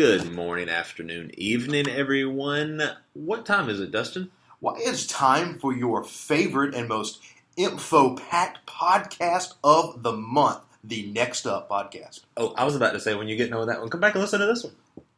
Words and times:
Good 0.00 0.32
morning, 0.32 0.70
afternoon, 0.70 1.30
evening, 1.36 1.86
everyone. 1.86 2.80
What 3.12 3.44
time 3.44 3.68
is 3.68 3.80
it, 3.80 3.90
Dustin? 3.90 4.30
Well, 4.58 4.76
it's 4.78 5.06
time 5.06 5.58
for 5.58 5.74
your 5.74 6.04
favorite 6.04 6.74
and 6.74 6.88
most 6.88 7.20
info 7.54 8.16
packed 8.16 8.64
podcast 8.66 9.52
of 9.62 10.02
the 10.02 10.12
month, 10.12 10.62
the 10.82 11.12
Next 11.12 11.44
Up 11.44 11.68
podcast. 11.68 12.20
Oh, 12.34 12.54
I 12.56 12.64
was 12.64 12.76
about 12.76 12.94
to 12.94 13.00
say 13.00 13.14
when 13.14 13.28
you 13.28 13.36
get 13.36 13.50
know 13.50 13.66
that 13.66 13.78
one, 13.78 13.90
come 13.90 14.00
back 14.00 14.14
and 14.14 14.22
listen 14.22 14.40
to 14.40 14.46
this 14.46 14.64
one. 14.64 14.72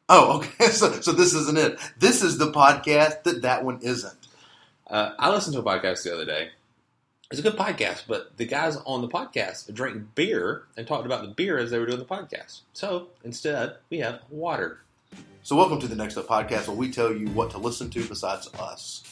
Oh, 0.08 0.38
okay. 0.38 0.66
So, 0.72 1.00
so 1.00 1.12
this 1.12 1.32
isn't 1.32 1.58
it. 1.58 1.78
This 2.00 2.24
is 2.24 2.38
the 2.38 2.50
podcast 2.50 3.22
that 3.22 3.42
that 3.42 3.64
one 3.64 3.78
isn't. 3.82 4.18
Uh, 4.88 5.12
I 5.16 5.30
listened 5.30 5.54
to 5.54 5.60
a 5.60 5.62
podcast 5.62 6.02
the 6.02 6.12
other 6.12 6.24
day. 6.24 6.48
It's 7.32 7.40
a 7.40 7.42
good 7.42 7.56
podcast, 7.56 8.02
but 8.06 8.36
the 8.36 8.44
guys 8.44 8.76
on 8.84 9.00
the 9.00 9.08
podcast 9.08 9.72
drank 9.72 10.14
beer 10.14 10.64
and 10.76 10.86
talked 10.86 11.06
about 11.06 11.22
the 11.22 11.28
beer 11.28 11.56
as 11.56 11.70
they 11.70 11.78
were 11.78 11.86
doing 11.86 11.98
the 11.98 12.04
podcast. 12.04 12.60
So 12.74 13.08
instead, 13.24 13.76
we 13.88 14.00
have 14.00 14.20
water. 14.28 14.80
So, 15.42 15.56
welcome 15.56 15.80
to 15.80 15.88
the 15.88 15.96
Next 15.96 16.18
Up 16.18 16.26
podcast, 16.26 16.68
where 16.68 16.76
we 16.76 16.90
tell 16.90 17.10
you 17.10 17.28
what 17.28 17.50
to 17.52 17.58
listen 17.58 17.88
to 17.88 18.06
besides 18.06 18.50
us. 18.58 19.02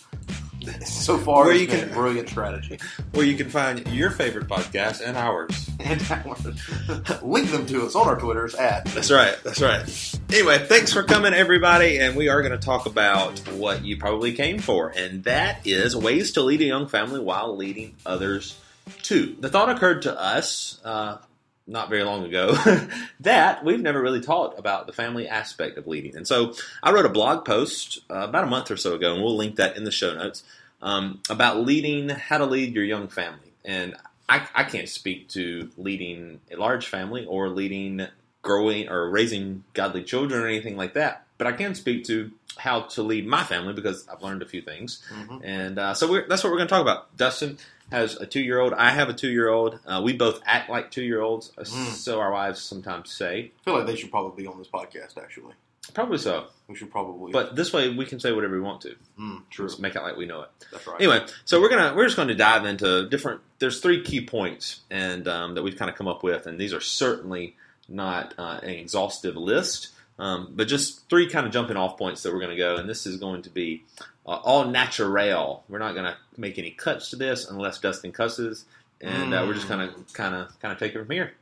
So 0.84 1.16
far, 1.18 1.44
Where 1.44 1.52
it's 1.52 1.62
you 1.62 1.66
can- 1.66 1.88
a 1.90 1.92
brilliant 1.92 2.28
strategy. 2.28 2.78
Where 3.12 3.24
you 3.24 3.36
can 3.36 3.48
find 3.50 3.86
your 3.88 4.10
favorite 4.10 4.46
podcast 4.48 5.00
and 5.04 5.16
ours. 5.16 5.70
And 5.80 6.00
ours. 6.10 7.22
link 7.22 7.50
them 7.50 7.66
to 7.66 7.84
us 7.86 7.94
on 7.94 8.06
our 8.06 8.18
Twitters 8.18 8.54
at 8.54 8.84
That's 8.86 9.10
right. 9.10 9.36
That's 9.42 9.60
right. 9.60 10.18
Anyway, 10.32 10.58
thanks 10.66 10.92
for 10.92 11.02
coming, 11.02 11.32
everybody. 11.34 11.98
And 11.98 12.16
we 12.16 12.28
are 12.28 12.42
going 12.42 12.52
to 12.52 12.64
talk 12.64 12.86
about 12.86 13.38
what 13.50 13.84
you 13.84 13.96
probably 13.96 14.32
came 14.32 14.58
for, 14.58 14.90
and 14.96 15.24
that 15.24 15.66
is 15.66 15.96
ways 15.96 16.32
to 16.32 16.42
lead 16.42 16.60
a 16.60 16.64
young 16.66 16.86
family 16.88 17.20
while 17.20 17.56
leading 17.56 17.96
others 18.04 18.58
too. 19.02 19.36
The 19.40 19.48
thought 19.48 19.70
occurred 19.70 20.02
to 20.02 20.20
us 20.20 20.80
uh, 20.84 21.18
not 21.66 21.88
very 21.88 22.02
long 22.04 22.24
ago 22.24 22.56
that 23.20 23.64
we've 23.64 23.80
never 23.80 24.00
really 24.00 24.20
talked 24.20 24.58
about 24.58 24.86
the 24.86 24.92
family 24.92 25.28
aspect 25.28 25.78
of 25.78 25.86
leading. 25.86 26.16
And 26.16 26.26
so 26.26 26.54
I 26.82 26.92
wrote 26.92 27.06
a 27.06 27.10
blog 27.10 27.44
post 27.44 28.00
uh, 28.10 28.26
about 28.28 28.44
a 28.44 28.48
month 28.48 28.70
or 28.70 28.76
so 28.76 28.94
ago, 28.94 29.14
and 29.14 29.22
we'll 29.22 29.36
link 29.36 29.56
that 29.56 29.76
in 29.76 29.84
the 29.84 29.90
show 29.92 30.14
notes 30.14 30.42
um, 30.82 31.20
about 31.28 31.64
leading, 31.64 32.08
how 32.08 32.38
to 32.38 32.46
lead 32.46 32.74
your 32.74 32.84
young 32.84 33.08
family. 33.08 33.52
And 33.64 33.94
I, 34.28 34.46
I 34.54 34.64
can't 34.64 34.88
speak 34.88 35.28
to 35.30 35.70
leading 35.76 36.40
a 36.50 36.56
large 36.56 36.86
family 36.86 37.24
or 37.26 37.48
leading 37.48 38.06
growing 38.42 38.88
or 38.88 39.10
raising 39.10 39.64
godly 39.74 40.02
children 40.02 40.42
or 40.42 40.46
anything 40.46 40.76
like 40.76 40.94
that. 40.94 41.26
But 41.36 41.46
I 41.46 41.52
can 41.52 41.74
speak 41.74 42.04
to 42.04 42.30
how 42.56 42.82
to 42.82 43.02
lead 43.02 43.26
my 43.26 43.44
family 43.44 43.72
because 43.74 44.06
I've 44.08 44.22
learned 44.22 44.42
a 44.42 44.46
few 44.46 44.60
things, 44.62 45.02
Mhm. 45.12 45.40
and 45.44 45.78
uh, 45.78 45.94
so 45.94 46.10
we're, 46.10 46.26
that's 46.28 46.42
what 46.44 46.50
we're 46.50 46.58
going 46.58 46.68
to 46.68 46.72
talk 46.74 46.82
about. 46.82 47.16
Dustin 47.16 47.58
has 47.90 48.16
a 48.16 48.26
two-year-old. 48.26 48.72
I 48.74 48.90
have 48.90 49.08
a 49.08 49.12
two-year-old. 49.14 49.78
Uh, 49.86 50.00
we 50.04 50.12
both 50.12 50.40
act 50.44 50.68
like 50.70 50.90
two-year-olds, 50.90 51.52
uh, 51.58 51.62
Mm. 51.62 51.92
so 51.92 52.20
our 52.20 52.30
wives 52.32 52.60
sometimes 52.60 53.10
say. 53.12 53.52
I 53.60 53.64
feel 53.64 53.74
like 53.74 53.86
they 53.86 53.96
should 53.96 54.10
probably 54.10 54.42
be 54.42 54.46
on 54.48 54.58
this 54.58 54.68
podcast, 54.68 55.16
actually. 55.16 55.54
Probably 55.94 56.18
so, 56.18 56.46
We 56.68 56.76
should 56.76 56.90
probably. 56.90 57.32
but 57.32 57.56
this 57.56 57.72
way 57.72 57.88
we 57.88 58.04
can 58.06 58.20
say 58.20 58.32
whatever 58.32 58.54
we 58.54 58.60
want 58.60 58.80
to. 58.82 58.94
Mm, 59.18 59.42
true. 59.50 59.66
Just 59.66 59.80
make 59.80 59.94
it 59.96 60.02
like 60.02 60.16
we 60.16 60.26
know 60.26 60.42
it. 60.42 60.48
That's 60.72 60.86
right. 60.86 61.00
Anyway, 61.00 61.26
so 61.44 61.60
we're 61.60 61.68
gonna 61.68 61.94
we're 61.94 62.04
just 62.04 62.16
going 62.16 62.28
to 62.28 62.34
dive 62.34 62.64
into 62.64 63.08
different. 63.08 63.40
There's 63.58 63.80
three 63.80 64.02
key 64.02 64.24
points, 64.24 64.80
and 64.90 65.26
um, 65.28 65.54
that 65.54 65.62
we've 65.62 65.76
kind 65.76 65.90
of 65.90 65.96
come 65.96 66.08
up 66.08 66.22
with, 66.22 66.46
and 66.46 66.58
these 66.58 66.72
are 66.72 66.80
certainly 66.80 67.56
not 67.88 68.34
uh, 68.38 68.60
an 68.62 68.70
exhaustive 68.70 69.36
list, 69.36 69.88
um, 70.18 70.52
but 70.54 70.68
just 70.68 71.08
three 71.10 71.28
kind 71.28 71.46
of 71.46 71.52
jumping 71.52 71.76
off 71.76 71.98
points 71.98 72.22
that 72.22 72.32
we're 72.32 72.40
going 72.40 72.50
to 72.50 72.56
go. 72.56 72.76
And 72.76 72.88
this 72.88 73.06
is 73.06 73.16
going 73.16 73.42
to 73.42 73.50
be 73.50 73.84
uh, 74.26 74.38
all 74.42 74.66
natural. 74.66 75.64
We're 75.68 75.78
not 75.78 75.94
going 75.94 76.06
to 76.06 76.16
make 76.36 76.58
any 76.58 76.70
cuts 76.70 77.10
to 77.10 77.16
this 77.16 77.48
unless 77.48 77.78
Dustin 77.78 78.12
cusses, 78.12 78.64
and 79.00 79.34
uh, 79.34 79.44
we're 79.46 79.54
just 79.54 79.68
going 79.68 79.88
to 79.88 79.94
kind 80.12 80.34
of 80.34 80.58
kind 80.60 80.72
of 80.72 80.78
take 80.78 80.94
it 80.94 80.98
from 80.98 81.10
here. 81.10 81.32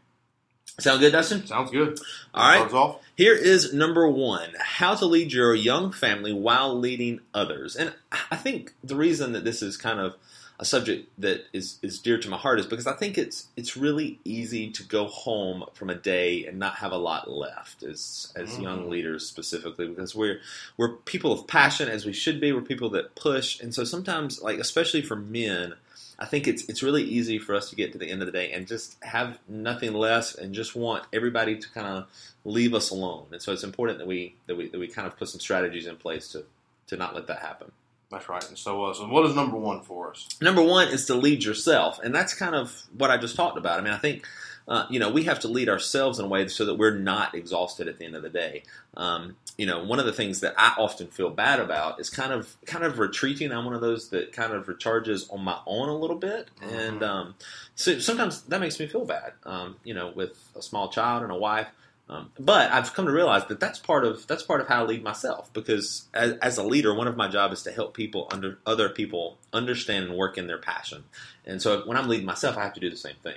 Sound 0.80 1.00
good, 1.00 1.10
Dustin? 1.12 1.44
Sounds 1.46 1.70
good. 1.70 1.98
All 2.34 2.48
right. 2.48 2.94
Here 3.16 3.34
is 3.34 3.74
number 3.74 4.06
one 4.08 4.50
how 4.60 4.94
to 4.94 5.06
lead 5.06 5.32
your 5.32 5.54
young 5.54 5.90
family 5.90 6.32
while 6.32 6.78
leading 6.78 7.20
others. 7.34 7.74
And 7.74 7.92
I 8.30 8.36
think 8.36 8.74
the 8.84 8.94
reason 8.94 9.32
that 9.32 9.44
this 9.44 9.60
is 9.60 9.76
kind 9.76 9.98
of 9.98 10.14
a 10.60 10.64
subject 10.64 11.08
that 11.18 11.46
is, 11.52 11.78
is 11.82 12.00
dear 12.00 12.18
to 12.18 12.28
my 12.28 12.36
heart 12.36 12.58
is 12.60 12.66
because 12.66 12.86
I 12.88 12.92
think 12.94 13.16
it's 13.16 13.46
it's 13.56 13.76
really 13.76 14.18
easy 14.24 14.70
to 14.72 14.82
go 14.84 15.06
home 15.06 15.64
from 15.74 15.88
a 15.88 15.94
day 15.94 16.46
and 16.46 16.58
not 16.58 16.76
have 16.76 16.90
a 16.92 16.96
lot 16.96 17.30
left 17.30 17.82
as 17.84 18.32
as 18.34 18.50
Mhm. 18.56 18.62
young 18.62 18.90
leaders 18.90 19.24
specifically 19.26 19.86
because 19.86 20.16
we're 20.16 20.40
we're 20.76 20.94
people 20.96 21.32
of 21.32 21.46
passion 21.46 21.88
as 21.88 22.04
we 22.04 22.12
should 22.12 22.40
be 22.40 22.52
we're 22.52 22.60
people 22.60 22.90
that 22.90 23.14
push 23.14 23.60
and 23.60 23.72
so 23.72 23.84
sometimes 23.84 24.42
like 24.42 24.58
especially 24.58 25.00
for 25.02 25.14
men 25.14 25.74
I 26.18 26.26
think 26.26 26.48
it's 26.48 26.64
it's 26.68 26.82
really 26.82 27.04
easy 27.04 27.38
for 27.38 27.54
us 27.54 27.70
to 27.70 27.76
get 27.76 27.92
to 27.92 27.98
the 27.98 28.10
end 28.10 28.22
of 28.22 28.26
the 28.26 28.32
day 28.32 28.50
and 28.52 28.66
just 28.66 29.02
have 29.04 29.38
nothing 29.48 29.94
less 29.94 30.34
and 30.34 30.52
just 30.54 30.74
want 30.74 31.04
everybody 31.12 31.56
to 31.56 31.70
kind 31.70 31.86
of 31.86 32.06
leave 32.44 32.74
us 32.74 32.90
alone. 32.90 33.26
And 33.30 33.40
so 33.40 33.52
it's 33.52 33.62
important 33.62 33.98
that 33.98 34.06
we 34.08 34.34
that 34.46 34.56
we 34.56 34.68
that 34.68 34.78
we 34.78 34.88
kind 34.88 35.06
of 35.06 35.16
put 35.16 35.28
some 35.28 35.40
strategies 35.40 35.86
in 35.86 35.96
place 35.96 36.28
to 36.28 36.44
to 36.88 36.96
not 36.96 37.14
let 37.14 37.26
that 37.28 37.38
happen. 37.40 37.70
That's 38.10 38.28
right. 38.28 38.46
And 38.48 38.56
so, 38.56 38.84
uh, 38.86 38.94
so 38.94 39.06
what 39.06 39.26
is 39.26 39.34
number 39.34 39.58
one 39.58 39.82
for 39.82 40.10
us? 40.10 40.26
Number 40.40 40.62
one 40.62 40.88
is 40.88 41.04
to 41.06 41.14
lead 41.14 41.44
yourself, 41.44 42.00
and 42.02 42.14
that's 42.14 42.32
kind 42.32 42.54
of 42.54 42.74
what 42.96 43.10
I 43.10 43.18
just 43.18 43.36
talked 43.36 43.58
about. 43.58 43.78
I 43.78 43.82
mean, 43.82 43.92
I 43.92 43.98
think 43.98 44.24
uh, 44.68 44.86
you 44.90 44.98
know 44.98 45.10
we 45.10 45.24
have 45.24 45.40
to 45.40 45.48
lead 45.48 45.68
ourselves 45.68 46.18
in 46.18 46.26
a 46.26 46.28
way 46.28 46.46
so 46.48 46.64
that 46.66 46.74
we're 46.74 46.96
not 46.96 47.34
exhausted 47.34 47.88
at 47.88 47.98
the 47.98 48.04
end 48.04 48.14
of 48.14 48.22
the 48.22 48.28
day. 48.28 48.62
Um, 48.96 49.36
you 49.56 49.66
know, 49.66 49.82
one 49.82 49.98
of 49.98 50.06
the 50.06 50.12
things 50.12 50.40
that 50.40 50.54
I 50.56 50.74
often 50.78 51.08
feel 51.08 51.30
bad 51.30 51.58
about 51.58 51.98
is 51.98 52.10
kind 52.10 52.32
of 52.32 52.56
kind 52.66 52.84
of 52.84 52.98
retreating. 52.98 53.50
I'm 53.50 53.64
one 53.64 53.74
of 53.74 53.80
those 53.80 54.10
that 54.10 54.32
kind 54.32 54.52
of 54.52 54.66
recharges 54.66 55.32
on 55.32 55.42
my 55.42 55.58
own 55.66 55.88
a 55.88 55.96
little 55.96 56.16
bit, 56.16 56.48
and 56.62 57.02
um, 57.02 57.34
so 57.74 57.98
sometimes 57.98 58.42
that 58.42 58.60
makes 58.60 58.78
me 58.78 58.86
feel 58.86 59.04
bad. 59.04 59.32
Um, 59.44 59.76
you 59.84 59.94
know, 59.94 60.12
with 60.14 60.38
a 60.54 60.62
small 60.62 60.88
child 60.88 61.22
and 61.22 61.32
a 61.32 61.36
wife. 61.36 61.68
Um, 62.10 62.30
but 62.38 62.70
I've 62.70 62.94
come 62.94 63.04
to 63.04 63.12
realize 63.12 63.44
that 63.48 63.60
that's 63.60 63.78
part 63.78 64.04
of 64.04 64.26
that's 64.26 64.42
part 64.42 64.62
of 64.62 64.68
how 64.68 64.82
I 64.82 64.86
lead 64.86 65.02
myself 65.02 65.52
because 65.52 66.08
as, 66.14 66.32
as 66.38 66.56
a 66.56 66.62
leader, 66.62 66.94
one 66.94 67.06
of 67.06 67.18
my 67.18 67.28
job 67.28 67.52
is 67.52 67.62
to 67.64 67.70
help 67.70 67.92
people 67.94 68.28
under 68.32 68.58
other 68.64 68.88
people 68.88 69.36
understand 69.52 70.06
and 70.06 70.16
work 70.16 70.38
in 70.38 70.46
their 70.46 70.56
passion. 70.56 71.04
And 71.44 71.60
so 71.60 71.82
when 71.82 71.98
I'm 71.98 72.08
leading 72.08 72.24
myself, 72.24 72.56
I 72.56 72.64
have 72.64 72.72
to 72.74 72.80
do 72.80 72.88
the 72.88 72.96
same 72.96 73.16
thing. 73.22 73.36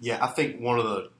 Yeah, 0.00 0.18
I 0.22 0.28
think 0.28 0.60
one 0.60 0.78
of 0.78 0.84
the 0.84 1.10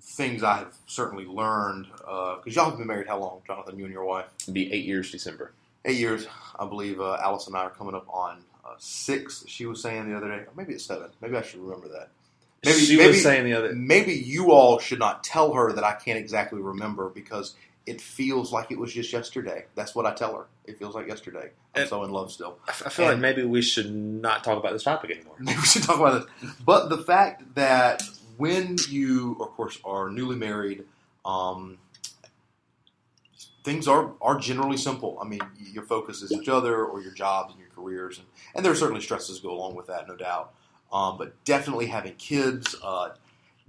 things 0.00 0.42
I 0.42 0.56
have 0.58 0.74
certainly 0.86 1.24
learned 1.24 1.86
because 1.96 2.54
y'all 2.56 2.68
have 2.70 2.78
been 2.78 2.86
married 2.88 3.06
how 3.06 3.18
long, 3.18 3.40
Jonathan? 3.46 3.78
You 3.78 3.84
and 3.84 3.92
your 3.92 4.04
wife? 4.04 4.26
It'd 4.42 4.54
be 4.54 4.72
eight 4.72 4.84
years 4.84 5.10
December. 5.10 5.52
Eight 5.84 5.96
years, 5.98 6.26
I 6.58 6.66
believe. 6.66 7.00
Uh, 7.00 7.16
Alice 7.22 7.46
and 7.46 7.56
I 7.56 7.60
are 7.60 7.70
coming 7.70 7.94
up 7.94 8.06
on 8.08 8.38
uh, 8.64 8.74
six. 8.78 9.44
She 9.48 9.66
was 9.66 9.82
saying 9.82 10.08
the 10.10 10.16
other 10.16 10.28
day, 10.28 10.44
or 10.44 10.48
maybe 10.56 10.74
it's 10.74 10.84
seven. 10.84 11.08
Maybe 11.20 11.36
I 11.36 11.42
should 11.42 11.60
remember 11.60 11.88
that. 11.88 12.10
Maybe- 12.64 12.78
she 12.78 12.96
maybe- 12.96 13.08
was 13.08 13.22
saying 13.22 13.44
the 13.44 13.54
other. 13.54 13.72
Maybe 13.74 14.12
you 14.12 14.52
all 14.52 14.78
should 14.78 15.00
not 15.00 15.24
tell 15.24 15.52
her 15.54 15.72
that 15.72 15.82
I 15.84 15.94
can't 15.94 16.18
exactly 16.18 16.60
remember 16.60 17.08
because 17.08 17.54
it 17.86 18.00
feels 18.00 18.52
like 18.52 18.70
it 18.70 18.78
was 18.78 18.92
just 18.92 19.12
yesterday. 19.12 19.64
That's 19.74 19.94
what 19.94 20.06
I 20.06 20.12
tell 20.12 20.36
her. 20.36 20.46
It 20.64 20.78
feels 20.78 20.94
like 20.94 21.08
yesterday. 21.08 21.50
I'm 21.74 21.82
And- 21.82 21.88
so 21.88 22.04
in 22.04 22.10
love 22.10 22.30
still. 22.30 22.58
I 22.68 22.72
feel 22.72 23.06
like 23.06 23.18
maybe 23.18 23.44
we 23.44 23.62
should 23.62 23.92
not 23.94 24.44
talk 24.44 24.58
about 24.58 24.72
this 24.72 24.84
topic 24.84 25.10
anymore. 25.10 25.34
Maybe 25.38 25.58
we 25.60 25.64
should 25.64 25.82
talk 25.82 25.98
about 25.98 26.26
this. 26.40 26.52
But 26.64 26.88
the 26.88 26.98
fact 26.98 27.54
that 27.56 28.02
when 28.36 28.76
you, 28.88 29.36
of 29.40 29.48
course, 29.50 29.78
are 29.84 30.10
newly 30.10 30.36
married, 30.36 30.84
um, 31.24 31.78
things 33.64 33.86
are, 33.88 34.12
are 34.20 34.38
generally 34.38 34.76
simple. 34.76 35.18
I 35.20 35.26
mean, 35.26 35.40
your 35.58 35.84
focus 35.84 36.22
is 36.22 36.32
each 36.32 36.48
other 36.48 36.84
or 36.84 37.00
your 37.00 37.12
jobs 37.12 37.52
and 37.52 37.60
your 37.60 37.70
careers, 37.74 38.18
and, 38.18 38.26
and 38.54 38.64
there 38.64 38.72
are 38.72 38.76
certainly 38.76 39.00
stresses 39.00 39.40
go 39.40 39.50
along 39.50 39.74
with 39.74 39.86
that, 39.88 40.08
no 40.08 40.16
doubt. 40.16 40.52
Um, 40.92 41.16
but 41.16 41.42
definitely 41.44 41.86
having 41.86 42.14
kids, 42.16 42.76
uh, 42.82 43.10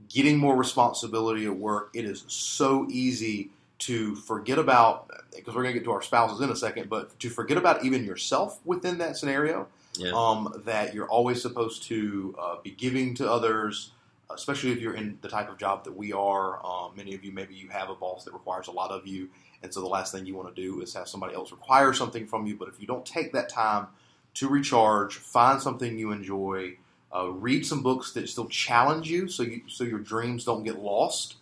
getting 0.09 0.37
more 0.37 0.55
responsibility 0.57 1.45
at 1.45 1.55
work, 1.55 1.89
it 1.93 2.05
is 2.05 2.25
so 2.27 2.85
easy 2.89 3.51
to 3.79 4.15
forget 4.15 4.57
about 4.57 5.09
because 5.35 5.55
we're 5.55 5.63
going 5.63 5.73
to 5.73 5.79
get 5.79 5.85
to 5.85 5.91
our 5.91 6.01
spouses 6.01 6.41
in 6.41 6.49
a 6.49 6.55
second, 6.55 6.89
but 6.89 7.17
to 7.19 7.29
forget 7.29 7.57
about 7.57 7.83
even 7.83 8.03
yourself 8.05 8.59
within 8.65 8.99
that 8.99 9.17
scenario 9.17 9.67
Yeah. 9.97 10.11
um, 10.15 10.61
that 10.65 10.93
you're 10.93 11.09
always 11.09 11.41
supposed 11.41 11.83
to 11.83 12.35
uh, 12.39 12.55
be 12.63 12.71
giving 12.71 13.15
to 13.15 13.29
others, 13.29 13.91
especially 14.29 14.71
if 14.71 14.79
you're 14.79 14.93
in 14.93 15.17
the 15.21 15.27
type 15.27 15.49
of 15.49 15.57
job 15.57 15.83
that 15.85 15.95
we 15.95 16.13
are. 16.13 16.63
Um, 16.65 16.91
many 16.95 17.13
of 17.15 17.23
you, 17.25 17.31
maybe 17.31 17.55
you 17.55 17.67
have 17.69 17.89
a 17.89 17.95
boss 17.95 18.23
that 18.25 18.33
requires 18.33 18.67
a 18.67 18.71
lot 18.71 18.91
of 18.91 19.05
you, 19.07 19.29
and 19.63 19.73
so 19.73 19.81
the 19.81 19.87
last 19.87 20.11
thing 20.13 20.25
you 20.25 20.35
want 20.35 20.53
to 20.55 20.61
do 20.61 20.81
is 20.81 20.93
have 20.93 21.07
somebody 21.07 21.33
else 21.35 21.51
require 21.51 21.93
something 21.93 22.27
from 22.27 22.45
you. 22.45 22.55
But 22.55 22.67
if 22.69 22.79
you 22.79 22.87
don't 22.87 23.05
take 23.05 23.33
that 23.33 23.49
time 23.49 23.87
to 24.35 24.47
recharge, 24.47 25.15
find 25.15 25.61
something 25.61 25.97
you 25.97 26.11
enjoy, 26.11 26.77
uh, 27.15 27.29
read 27.31 27.65
some 27.65 27.81
books 27.83 28.11
that 28.13 28.29
still 28.29 28.47
challenge 28.47 29.09
you, 29.09 29.27
so 29.27 29.43
you, 29.43 29.61
so 29.67 29.83
your 29.83 29.99
dreams 29.99 30.43
don't 30.45 30.63
get 30.63 30.79
lost 30.79 31.35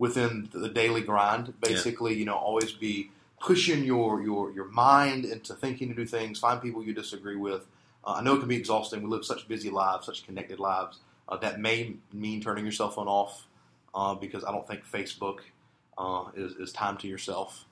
within 0.00 0.48
the 0.52 0.68
daily 0.68 1.02
grind. 1.02 1.54
Basically, 1.60 2.14
you 2.14 2.24
know, 2.24 2.34
always 2.34 2.72
be 2.72 3.12
pushing 3.38 3.84
your 3.84 4.20
your 4.20 4.50
your 4.50 4.64
mind 4.64 5.24
into 5.24 5.54
thinking 5.54 5.88
to 5.90 5.94
do 5.94 6.04
things. 6.04 6.40
Find 6.40 6.60
people 6.60 6.82
you 6.82 6.92
disagree 6.92 7.36
with. 7.36 7.66
Uh, 8.04 8.14
I 8.14 8.22
know 8.22 8.34
it 8.34 8.40
can 8.40 8.48
be 8.48 8.56
exhausting. 8.56 9.02
We 9.02 9.08
live 9.08 9.24
such 9.24 9.46
busy 9.46 9.70
lives, 9.70 10.06
such 10.06 10.26
connected 10.26 10.58
lives. 10.58 10.98
Uh, 11.28 11.36
that 11.36 11.60
may 11.60 11.94
mean 12.12 12.40
turning 12.40 12.64
your 12.64 12.72
cell 12.72 12.90
phone 12.90 13.06
off 13.06 13.46
uh, 13.94 14.14
because 14.14 14.42
I 14.42 14.50
don't 14.50 14.66
think 14.66 14.82
Facebook 14.84 15.40
uh, 15.96 16.24
is, 16.34 16.52
is 16.54 16.72
time 16.72 16.96
to 16.98 17.06
yourself 17.06 17.66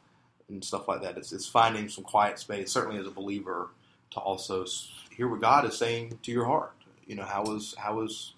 and 0.49 0.63
stuff 0.63 0.87
like 0.87 1.03
that. 1.03 1.17
It's, 1.17 1.33
it's 1.33 1.49
finding 1.49 1.89
some 1.89 2.05
quiet 2.05 2.39
space, 2.39 2.71
certainly 2.71 3.01
as 3.01 3.07
a 3.07 3.11
believer, 3.11 3.71
to 4.11 4.21
also 4.21 4.67
hear 5.11 5.29
what 5.29 5.41
God 5.41 5.65
is 5.65 5.77
saying 5.77 6.19
to 6.23 6.31
your 6.31 6.45
heart. 6.45 6.73
You 7.07 7.17
know, 7.17 7.25
how 7.25 7.57
is 7.57 7.75
how 7.79 8.03
is 8.03 8.35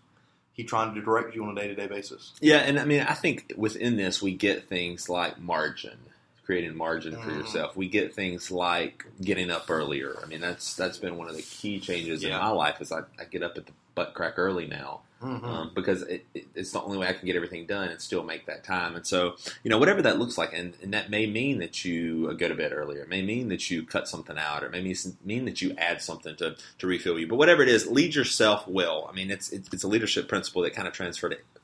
He 0.61 0.67
trying 0.67 0.95
to 0.95 1.01
direct 1.01 1.35
you 1.35 1.43
on 1.43 1.57
a 1.57 1.59
day 1.59 1.69
to 1.69 1.75
day 1.75 1.87
basis? 1.87 2.35
Yeah, 2.39 2.59
and 2.59 2.79
I 2.79 2.85
mean, 2.85 3.01
I 3.01 3.15
think 3.15 3.55
within 3.57 3.97
this 3.97 4.21
we 4.21 4.35
get 4.35 4.69
things 4.69 5.09
like 5.09 5.41
margin. 5.41 5.97
Creating 6.45 6.77
margin 6.77 7.13
for 7.13 7.31
Mhm. 7.31 7.39
yourself. 7.39 7.77
We 7.77 7.89
get 7.89 8.15
things 8.15 8.51
like 8.51 9.05
getting 9.23 9.51
up 9.51 9.71
earlier. 9.71 10.19
I 10.23 10.27
mean, 10.27 10.41
that's 10.41 10.75
that's 10.75 10.99
been 10.99 11.17
one 11.17 11.29
of 11.29 11.37
the 11.37 11.43
key 11.43 11.81
changes 11.81 12.23
in 12.25 12.31
my 12.31 12.49
life. 12.51 12.81
Is 12.81 12.93
I, 12.93 13.01
I 13.19 13.25
get 13.31 13.43
up 13.43 13.57
at 13.57 13.67
the 13.67 13.73
butt 13.95 14.15
crack 14.15 14.35
early 14.39 14.67
now 14.67 15.01
Mhm. 15.23 15.45
um, 15.45 15.73
because 15.75 16.01
it, 16.03 16.25
it, 16.33 16.47
it's 16.55 16.71
the 16.73 16.81
only 16.81 16.97
way 16.97 17.07
I 17.09 17.13
can 17.13 17.27
get 17.27 17.37
everything 17.37 17.67
done 17.67 17.89
and 17.89 18.01
still 18.01 18.23
make 18.23 18.47
that 18.47 18.65
time. 18.65 18.97
And 18.97 19.07
so, 19.07 19.37
you 19.63 19.69
know, 19.71 19.77
whatever 19.77 20.01
that 20.03 20.19
looks 20.19 20.39
like, 20.39 20.55
and, 20.55 20.75
and 20.83 20.95
that 20.95 21.11
may 21.11 21.27
mean 21.27 21.59
that 21.59 21.85
you 21.85 22.29
uh, 22.31 22.33
go 22.35 22.49
to 22.49 22.55
bed 22.55 22.73
earlier. 22.73 23.03
It 23.03 23.09
may 23.11 23.21
mean 23.21 23.49
that 23.49 23.71
you 23.71 23.83
cut 23.85 24.09
something 24.09 24.39
out, 24.39 24.63
or 24.63 24.67
it 24.67 24.73
may 24.73 24.81
mean 24.81 24.97
mean 25.25 25.45
that 25.45 25.61
you 25.61 25.75
add 25.77 26.01
something 26.01 26.37
to, 26.37 26.57
to 26.79 26.87
refill 26.87 27.19
you. 27.19 27.27
But 27.27 27.37
whatever 27.37 27.63
it 27.63 27.69
is, 27.69 27.87
lead 27.89 28.15
yourself 28.15 28.67
well. 28.67 29.09
I 29.11 29.15
mean, 29.15 29.31
it's 29.31 29.51
it's, 29.51 29.69
it's 29.73 29.83
a 29.83 29.89
leadership 29.89 30.27
principle 30.29 30.63
that 30.63 30.75
kind 30.75 30.89
of 30.89 30.95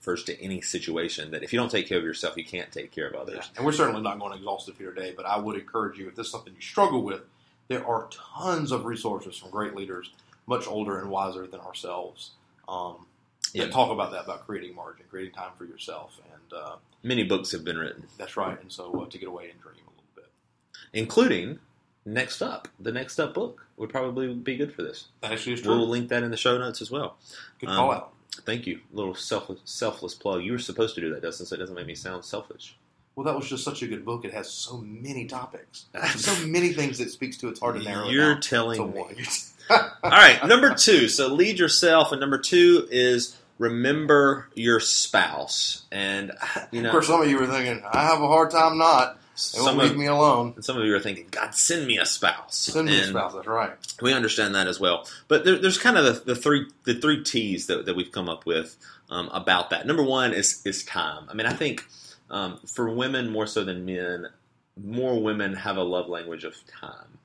transfers 0.06 0.24
to 0.24 0.42
any 0.42 0.60
situation. 0.60 1.30
That 1.32 1.42
if 1.42 1.52
you 1.52 1.58
don't 1.58 1.70
take 1.70 1.88
care 1.88 1.98
of 1.98 2.04
yourself, 2.04 2.36
you 2.36 2.44
can't 2.44 2.70
take 2.72 2.92
care 2.92 3.06
of 3.08 3.14
Yeah. 3.14 3.20
others. 3.20 3.50
And 3.56 3.64
we're 3.64 3.72
certainly 3.72 4.02
not 4.02 4.18
going 4.18 4.32
exhaustive 4.36 4.78
here 4.78 4.92
today, 4.92 5.12
but 5.16 5.26
I 5.26 5.38
would 5.38 5.56
encourage 5.56 5.98
you 5.98 6.08
if 6.08 6.14
this 6.14 6.26
is 6.26 6.32
something 6.32 6.54
you 6.54 6.60
struggle 6.60 7.02
with, 7.02 7.22
there 7.68 7.84
are 7.86 8.08
tons 8.10 8.70
of 8.72 8.84
resources 8.84 9.36
from 9.36 9.50
great 9.50 9.74
leaders, 9.74 10.10
much 10.46 10.66
older 10.68 11.00
and 11.00 11.10
wiser 11.10 11.46
than 11.46 11.60
ourselves, 11.60 12.30
um, 12.68 13.06
Yeah. 13.52 13.68
talk 13.68 13.90
about 13.90 14.10
that 14.12 14.24
about 14.24 14.46
creating 14.46 14.74
margin, 14.74 15.06
creating 15.10 15.32
time 15.34 15.52
for 15.58 15.64
yourself, 15.64 16.20
and 16.32 16.52
uh, 16.52 16.76
Many 17.02 17.22
books 17.24 17.52
have 17.52 17.62
been 17.64 17.78
written, 17.78 18.08
that's 18.18 18.36
right. 18.36 18.60
And 18.60 18.70
so 18.72 19.02
uh, 19.02 19.08
to 19.08 19.18
get 19.18 19.28
away 19.28 19.48
and 19.50 19.60
dream 19.60 19.76
a 19.86 19.90
little 19.90 20.04
bit. 20.16 20.26
including 20.92 21.58
Next 22.04 22.40
Up. 22.42 22.68
The 22.80 22.90
Next 22.92 23.18
Up 23.20 23.34
book 23.34 23.66
would 23.76 23.90
probably 23.90 24.32
be 24.34 24.56
good 24.56 24.72
for 24.72 24.82
this. 24.82 25.06
That 25.20 25.32
actually 25.32 25.54
is 25.54 25.62
true. 25.62 25.76
We'll 25.76 25.88
link 25.88 26.08
that 26.10 26.22
in 26.22 26.30
the 26.30 26.36
show 26.36 26.56
notes 26.58 26.80
as 26.82 26.90
well. 26.90 27.16
Good 27.60 27.68
um, 27.70 27.90
out. 27.90 28.12
Thank 28.44 28.66
you. 28.66 28.80
little 28.92 29.14
selfless, 29.14 29.60
selfless 29.64 30.14
plug. 30.14 30.42
You 30.44 30.52
were 30.52 30.58
supposed 30.58 30.94
to 30.96 31.00
do 31.00 31.12
that, 31.14 31.22
Dustin, 31.22 31.46
so 31.46 31.54
it 31.54 31.58
doesn't 31.58 31.74
make 31.74 31.86
me 31.86 31.94
sound 31.94 32.24
selfish. 32.24 32.76
Well, 33.16 33.24
that 33.24 33.34
was 33.34 33.48
just 33.48 33.64
such 33.64 33.82
a 33.82 33.86
good 33.86 34.04
book. 34.04 34.26
It 34.26 34.34
has 34.34 34.50
so 34.50 34.76
many 34.78 35.24
topics, 35.26 35.86
so 36.16 36.46
many 36.46 36.74
things 36.74 37.00
it 37.00 37.10
speaks 37.10 37.38
to. 37.38 37.48
It's 37.48 37.60
hard 37.60 37.76
to 37.76 37.82
narrow 37.82 38.08
You're 38.08 38.32
it 38.32 38.42
telling 38.42 38.92
me. 38.92 39.02
All 39.70 39.80
right, 40.02 40.46
number 40.46 40.74
two. 40.74 41.08
So 41.08 41.28
lead 41.32 41.58
yourself, 41.58 42.12
and 42.12 42.20
number 42.20 42.38
two 42.38 42.86
is 42.90 43.36
remember 43.58 44.48
your 44.54 44.80
spouse. 44.80 45.86
And 45.90 46.32
you 46.70 46.80
of 46.80 46.84
know, 46.84 46.90
course, 46.90 47.08
some 47.08 47.22
of 47.22 47.28
you 47.28 47.38
were 47.38 47.46
thinking, 47.46 47.82
"I 47.90 48.02
have 48.02 48.20
a 48.20 48.28
hard 48.28 48.50
time 48.50 48.78
not. 48.78 49.18
They 49.36 49.60
won't 49.60 49.70
some 49.70 49.78
leave 49.78 49.90
of, 49.92 49.96
me 49.96 50.06
alone." 50.06 50.52
and 50.56 50.64
some 50.64 50.78
of 50.78 50.84
you 50.84 50.94
are 50.94 51.00
thinking, 51.00 51.26
God, 51.30 51.54
send 51.54 51.86
me 51.86 51.98
a 51.98 52.06
spouse. 52.06 52.56
Send 52.56 52.86
me 52.86 53.00
a 53.00 53.04
spouse. 53.04 53.34
That's 53.34 53.46
right. 53.46 53.72
We 54.00 54.12
understand 54.12 54.54
that 54.54 54.66
as 54.66 54.80
well. 54.80 55.06
But 55.28 55.44
there, 55.44 55.56
there's 55.56 55.78
kind 55.78 55.96
of 55.98 56.04
the, 56.04 56.34
the 56.34 56.36
three 56.36 56.66
the 56.84 56.94
three 56.94 57.22
T's 57.22 57.66
that, 57.66 57.86
that 57.86 57.96
we've 57.96 58.12
come 58.12 58.28
up 58.28 58.46
with 58.46 58.76
um, 59.10 59.28
about 59.32 59.70
that. 59.70 59.86
Number 59.86 60.02
one 60.02 60.32
is 60.32 60.62
is 60.64 60.84
time. 60.84 61.26
I 61.28 61.34
mean, 61.34 61.46
I 61.46 61.52
think 61.52 61.84
um, 62.30 62.58
for 62.66 62.88
women 62.90 63.30
more 63.30 63.46
so 63.46 63.64
than 63.64 63.84
men, 63.84 64.26
more 64.82 65.22
women 65.22 65.54
have 65.54 65.76
a 65.76 65.82
love 65.82 66.08
language 66.08 66.44
of 66.44 66.54
time. 66.66 67.18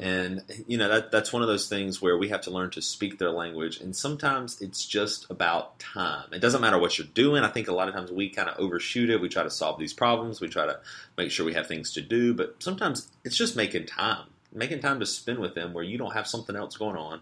And 0.00 0.42
you 0.66 0.78
know 0.78 0.88
that 0.88 1.10
that's 1.10 1.32
one 1.32 1.42
of 1.42 1.48
those 1.48 1.68
things 1.68 2.00
where 2.00 2.16
we 2.16 2.28
have 2.28 2.40
to 2.42 2.50
learn 2.50 2.70
to 2.70 2.82
speak 2.82 3.18
their 3.18 3.30
language, 3.30 3.80
and 3.80 3.94
sometimes 3.94 4.60
it's 4.62 4.86
just 4.86 5.30
about 5.30 5.78
time. 5.78 6.32
It 6.32 6.40
doesn't 6.40 6.60
matter 6.60 6.78
what 6.78 6.96
you're 6.96 7.06
doing. 7.12 7.44
I 7.44 7.48
think 7.48 7.68
a 7.68 7.74
lot 7.74 7.88
of 7.88 7.94
times 7.94 8.10
we 8.10 8.30
kind 8.30 8.48
of 8.48 8.58
overshoot 8.58 9.10
it. 9.10 9.20
We 9.20 9.28
try 9.28 9.42
to 9.42 9.50
solve 9.50 9.78
these 9.78 9.92
problems. 9.92 10.40
We 10.40 10.48
try 10.48 10.66
to 10.66 10.80
make 11.16 11.30
sure 11.30 11.44
we 11.44 11.54
have 11.54 11.66
things 11.66 11.92
to 11.92 12.00
do, 12.00 12.32
but 12.32 12.62
sometimes 12.62 13.10
it's 13.24 13.36
just 13.36 13.56
making 13.56 13.86
time, 13.86 14.26
making 14.54 14.80
time 14.80 15.00
to 15.00 15.06
spend 15.06 15.38
with 15.38 15.54
them 15.54 15.74
where 15.74 15.84
you 15.84 15.98
don't 15.98 16.14
have 16.14 16.26
something 16.26 16.56
else 16.56 16.76
going 16.76 16.96
on, 16.96 17.20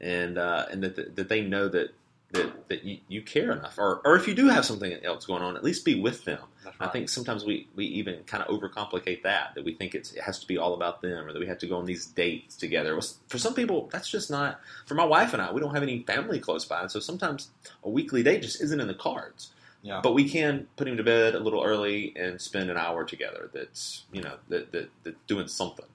and 0.00 0.36
uh, 0.36 0.66
and 0.70 0.82
that 0.82 1.16
that 1.16 1.28
they 1.28 1.42
know 1.42 1.68
that. 1.68 1.94
That, 2.32 2.68
that 2.68 2.84
you, 2.84 2.98
you 3.06 3.22
care 3.22 3.52
enough, 3.52 3.78
or, 3.78 4.00
or 4.04 4.16
if 4.16 4.26
you 4.26 4.34
do 4.34 4.48
have 4.48 4.64
something 4.64 4.92
else 5.04 5.24
going 5.24 5.42
on, 5.42 5.56
at 5.56 5.62
least 5.62 5.84
be 5.84 5.94
with 5.94 6.24
them. 6.24 6.40
That's 6.64 6.76
I 6.80 6.88
think 6.88 7.08
sometimes 7.08 7.44
we, 7.44 7.68
we 7.76 7.84
even 7.84 8.24
kind 8.24 8.42
of 8.42 8.48
overcomplicate 8.48 9.22
that, 9.22 9.54
that 9.54 9.64
we 9.64 9.74
think 9.74 9.94
it's, 9.94 10.12
it 10.12 10.22
has 10.22 10.40
to 10.40 10.46
be 10.46 10.58
all 10.58 10.74
about 10.74 11.00
them 11.02 11.24
or 11.24 11.32
that 11.32 11.38
we 11.38 11.46
have 11.46 11.58
to 11.58 11.68
go 11.68 11.78
on 11.78 11.86
these 11.86 12.04
dates 12.04 12.56
together. 12.56 13.00
For 13.28 13.38
some 13.38 13.54
people, 13.54 13.88
that's 13.92 14.10
just 14.10 14.28
not, 14.28 14.60
for 14.86 14.96
my 14.96 15.04
wife 15.04 15.34
and 15.34 15.40
I, 15.40 15.52
we 15.52 15.60
don't 15.60 15.72
have 15.72 15.84
any 15.84 16.00
family 16.02 16.40
close 16.40 16.64
by. 16.64 16.80
And 16.80 16.90
so 16.90 16.98
sometimes 16.98 17.50
a 17.84 17.88
weekly 17.88 18.24
date 18.24 18.42
just 18.42 18.60
isn't 18.60 18.80
in 18.80 18.88
the 18.88 18.94
cards. 18.94 19.52
Yeah. 19.82 20.00
But 20.02 20.14
we 20.14 20.28
can 20.28 20.66
put 20.74 20.88
him 20.88 20.96
to 20.96 21.04
bed 21.04 21.36
a 21.36 21.38
little 21.38 21.62
early 21.62 22.12
and 22.16 22.40
spend 22.40 22.70
an 22.70 22.76
hour 22.76 23.04
together 23.04 23.50
that's, 23.54 24.02
you 24.12 24.22
know, 24.22 24.34
that, 24.48 24.72
that, 24.72 24.90
that 25.04 25.26
doing 25.28 25.46
something. 25.46 25.86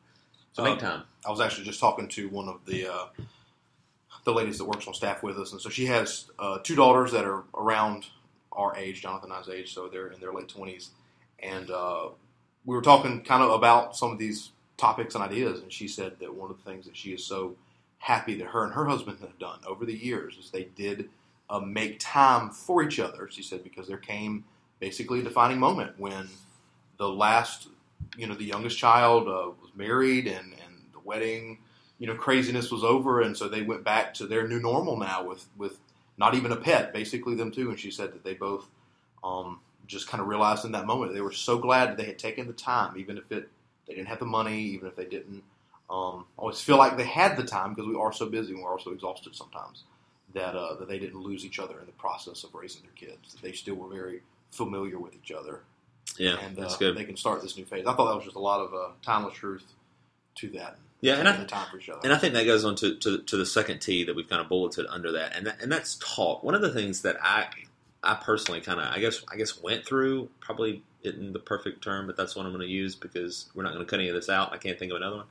So 0.54 0.64
make 0.64 0.76
Um, 0.76 0.80
time. 0.80 1.04
I 1.26 1.30
was 1.30 1.42
actually 1.42 1.66
just 1.66 1.82
talking 1.82 2.08
to 2.08 2.30
one 2.30 2.48
of 2.48 2.64
the 2.66 2.88
uh, 2.88 3.06
the 4.24 4.34
ladies 4.34 4.58
that 4.58 4.66
works 4.66 4.88
on 4.88 4.94
staff 4.94 5.24
with 5.24 5.38
us, 5.38 5.52
and 5.52 5.62
so 5.62 5.70
she 5.70 5.86
has 5.88 6.30
uh, 6.40 6.60
two 6.64 6.76
daughters 6.76 7.12
that 7.12 7.26
are 7.26 7.44
around 7.56 8.06
our 8.52 8.76
age, 8.76 9.02
Jonathan 9.02 9.32
and 9.32 9.40
I's 9.40 9.50
age, 9.50 9.74
so 9.74 9.88
they're 9.88 10.08
in 10.08 10.20
their 10.20 10.34
late 10.34 10.50
twenties, 10.50 10.92
and 11.40 11.70
uh, 11.72 12.10
we 12.66 12.76
were 12.76 12.82
talking 12.82 13.22
kind 13.24 13.44
of 13.44 13.52
about 13.52 13.96
some 13.96 14.12
of 14.12 14.18
these 14.18 14.52
topics 14.78 15.16
and 15.16 15.24
ideas, 15.24 15.62
and 15.62 15.72
she 15.72 15.88
said 15.88 16.14
that 16.20 16.34
one 16.34 16.52
of 16.52 16.58
the 16.58 16.64
things 16.64 16.86
that 16.86 16.98
she 16.98 17.12
is 17.12 17.26
so 17.26 17.56
happy 18.00 18.36
that 18.36 18.48
her 18.48 18.64
and 18.64 18.74
her 18.74 18.86
husband 18.86 19.20
have 19.22 19.38
done 19.38 19.60
over 19.68 19.86
the 19.86 19.94
years 19.94 20.38
is 20.38 20.50
they 20.50 20.64
did 20.76 21.10
uh, 21.50 21.60
make 21.60 22.00
time 22.00 22.50
for 22.50 22.82
each 22.82 23.00
other. 23.00 23.30
She 23.30 23.44
said 23.44 23.64
because 23.64 23.88
there 23.88 23.98
came 23.98 24.44
basically 24.80 25.20
a 25.20 25.24
defining 25.24 25.60
moment 25.60 26.00
when 26.00 26.28
the 26.98 27.08
last, 27.08 27.68
you 28.18 28.26
know, 28.26 28.34
the 28.34 28.44
youngest 28.44 28.78
child 28.78 29.28
uh, 29.28 29.52
was 29.62 29.72
married 29.76 30.26
and 30.28 30.54
and 30.66 30.76
the 30.94 31.00
wedding 31.00 31.60
you 32.02 32.08
know 32.08 32.16
craziness 32.16 32.72
was 32.72 32.84
over, 32.84 33.22
and 33.22 33.38
so 33.38 33.48
they 33.48 33.62
went 33.62 33.84
back 33.84 34.16
to 34.16 34.26
their 34.26 34.48
new 34.48 34.60
normal 34.60 34.98
now 34.98 35.24
with 35.24 35.46
with 35.56 35.78
not 36.18 36.34
even 36.34 36.52
a 36.52 36.56
pet, 36.56 36.92
basically 36.94 37.36
them 37.36 37.52
two. 37.52 37.70
And 37.70 37.80
she 37.80 37.92
said 37.92 38.12
that 38.14 38.24
they 38.24 38.34
both 38.34 38.66
um, 39.24 39.60
just 39.86 40.08
kind 40.08 40.20
of 40.20 40.28
realized 40.28 40.66
in 40.66 40.72
that 40.72 40.88
moment 40.88 41.14
they 41.14 41.22
were 41.22 41.32
so 41.32 41.60
glad 41.60 41.90
that 41.90 41.98
they 41.98 42.06
had 42.06 42.18
taken 42.18 42.48
the 42.48 42.54
time, 42.54 42.98
even 42.98 43.20
if 43.20 43.32
it 43.32 43.50
they 43.86 43.94
didn't 43.94 44.08
have 44.08 44.18
the 44.18 44.26
money, 44.26 44.62
even 44.62 44.88
if 44.88 44.96
they 44.96 45.06
didn't 45.06 45.44
um, 45.92 46.26
always 46.38 46.60
feel 46.60 46.78
like 46.78 46.98
they 46.98 47.06
had 47.06 47.38
the 47.38 47.44
time 47.44 47.76
because 47.76 47.88
we 47.88 47.96
are 47.96 48.12
so 48.12 48.28
busy 48.28 48.54
and 48.56 48.64
we're 48.64 48.72
also 48.72 48.92
exhausted 48.92 49.36
sometimes 49.36 49.84
that 50.34 50.56
uh, 50.56 50.74
that 50.80 50.88
they 50.88 50.98
didn't 50.98 51.22
lose 51.22 51.46
each 51.46 51.60
other 51.60 51.80
in 51.82 51.86
the 51.86 51.92
process 51.92 52.44
of 52.44 52.56
raising 52.56 52.82
their 52.82 53.10
kids. 53.10 53.34
That 53.34 53.44
they 53.44 53.52
still 53.52 53.76
were 53.76 53.94
very 53.94 54.24
familiar 54.50 54.98
with 54.98 55.14
each 55.14 55.32
other, 55.32 55.62
Yeah, 56.18 56.40
and 56.40 56.58
that's 56.58 56.74
uh, 56.74 56.80
good. 56.80 56.98
they 56.98 57.06
can 57.06 57.16
start 57.16 57.44
this 57.44 57.58
new 57.58 57.66
phase. 57.66 57.86
I 57.86 57.94
thought 57.94 58.08
that 58.08 58.16
was 58.16 58.24
just 58.26 58.38
a 58.38 58.40
lot 58.40 58.60
of 58.62 58.74
uh, 58.74 58.94
timeless 59.04 59.36
truth 59.36 59.66
to 60.38 60.50
that. 60.52 60.80
Yeah, 61.02 61.16
and 61.16 61.28
I, 61.28 61.36
the 61.36 61.46
time 61.46 61.68
for 61.72 61.92
other. 61.92 62.02
And 62.04 62.14
I 62.14 62.18
think 62.18 62.36
that 62.36 62.46
goes 62.46 62.64
on 62.64 62.76
to, 62.76 62.96
to, 62.96 63.18
to 63.24 63.38
the 63.38 63.46
second 63.46 63.80
T 63.80 64.04
that 64.06 64.16
we've 64.16 64.30
kind 64.30 64.42
of 64.42 64.48
bulleted 64.48 64.86
under 64.88 65.12
that, 65.14 65.36
and 65.36 65.48
that, 65.48 65.62
and 65.62 65.72
that's 65.72 65.96
talk. 65.96 66.44
One 66.44 66.54
of 66.54 66.62
the 66.62 66.72
things 66.72 67.02
that 67.02 67.18
I 67.22 67.48
I 68.04 68.16
personally 68.16 68.62
kind 68.62 68.80
of 68.80 68.86
I 68.86 69.00
guess 69.00 69.24
I 69.32 69.36
guess 69.36 69.62
went 69.62 69.86
through 69.86 70.30
probably 70.40 70.84
isn't 71.04 71.34
the 71.34 71.40
perfect 71.40 71.84
term, 71.84 72.08
but 72.08 72.16
that's 72.16 72.36
what 72.36 72.46
I'm 72.46 72.52
going 72.52 72.66
to 72.66 72.72
use 72.72 72.96
because 72.96 73.50
we're 73.56 73.64
not 73.64 73.74
going 73.74 73.84
to 73.86 73.90
cut 73.90 74.00
any 74.00 74.10
of 74.10 74.16
this 74.16 74.30
out. 74.30 74.54
I 74.54 74.58
can't 74.58 74.78
think 74.78 74.92
of 74.92 74.98
another 74.98 75.18
one. 75.18 75.26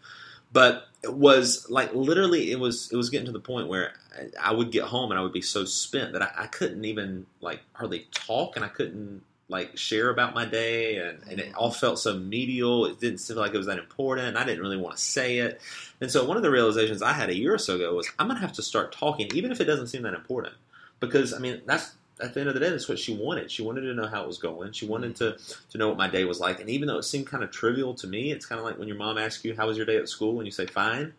But 0.53 0.89
it 1.05 1.15
was 1.15 1.71
like 1.71 1.95
literally, 1.95 2.51
it 2.51 2.59
was 2.59 2.91
it 2.91 2.97
was 2.97 3.09
getting 3.11 3.27
to 3.27 3.33
the 3.33 3.39
point 3.39 3.69
where 3.69 3.93
I, 4.19 4.51
I 4.51 4.53
would 4.53 4.73
get 4.73 4.85
home 4.85 5.13
and 5.13 5.19
I 5.19 5.23
would 5.23 5.33
be 5.33 5.43
so 5.43 5.65
spent 5.65 6.13
that 6.15 6.23
I, 6.23 6.31
I 6.37 6.47
couldn't 6.47 6.85
even 6.85 7.27
like 7.41 7.61
hardly 7.73 8.09
talk, 8.11 8.57
and 8.57 8.65
I 8.65 8.69
couldn't 8.69 9.23
like 9.51 9.77
share 9.77 10.11
about 10.11 10.35
my 10.35 10.45
day, 10.45 10.97
and, 10.97 11.21
and 11.29 11.41
it 11.41 11.55
all 11.55 11.73
felt 11.73 11.99
so 11.99 12.17
medial. 12.17 12.87
It 12.87 13.01
didn't 13.01 13.19
seem 13.19 13.37
like 13.37 13.53
it 13.53 13.59
was 13.59 13.67
that 13.67 13.79
important. 13.79 14.37
I 14.37 14.45
didn't 14.45 14.61
really 14.61 14.77
want 14.77 14.97
to 14.97 15.03
say 15.03 15.39
it. 15.39 15.61
And 16.01 16.11
so 16.11 16.25
one 16.25 16.37
of 16.37 16.43
the 16.43 16.51
realizations 16.51 17.03
I 17.03 17.13
had 17.13 17.29
a 17.29 17.37
year 17.37 17.55
or 17.55 17.59
so 17.59 17.75
ago 17.77 17.95
was 17.95 18.09
I'm 18.19 18.29
gonna 18.29 18.41
have 18.41 18.55
to 18.55 18.63
start 18.63 18.93
talking, 18.93 19.29
even 19.35 19.53
if 19.53 19.61
it 19.61 19.65
doesn't 19.65 19.89
seem 19.89 20.03
that 20.03 20.15
important, 20.15 20.55
because 21.01 21.35
I 21.35 21.39
mean 21.39 21.63
that's 21.67 21.93
at 22.21 22.35
the 22.35 22.41
end 22.41 22.49
of 22.49 22.55
the 22.55 22.61
day 22.61 22.71
that's 22.71 22.89
what 22.89 22.99
she 22.99 23.15
wanted. 23.15 23.51
She 23.51 23.63
wanted 23.63 23.83
to 23.83 23.95
know 23.95 24.07
how 24.07 24.23
it 24.23 24.27
was 24.27 24.39
going. 24.39 24.73
She 24.73 24.87
wanted 24.87 25.17
to 25.17 25.37
to 25.71 25.79
know 25.79 25.89
what 25.89 25.99
my 25.99 26.09
day 26.09 26.25
was 26.25 26.39
like. 26.41 26.61
And 26.61 26.71
even 26.71 26.87
though 26.87 26.99
it 26.99 27.05
seemed 27.05 27.27
kind 27.27 27.43
of 27.43 27.51
trivial 27.51 27.95
to 27.95 28.07
me, 28.07 28.31
it's 28.31 28.47
kind 28.47 28.59
of 28.59 28.65
like 28.65 28.79
when 28.79 28.89
your 28.89 28.97
mom 28.97 29.19
asks 29.19 29.45
you 29.45 29.57
how 29.57 29.67
was 29.67 29.77
your 29.77 29.87
day 29.87 29.97
at 29.97 30.09
school 30.09 30.39
and 30.39 30.47
you 30.47 30.53
say 30.53 30.67
fine. 30.67 31.13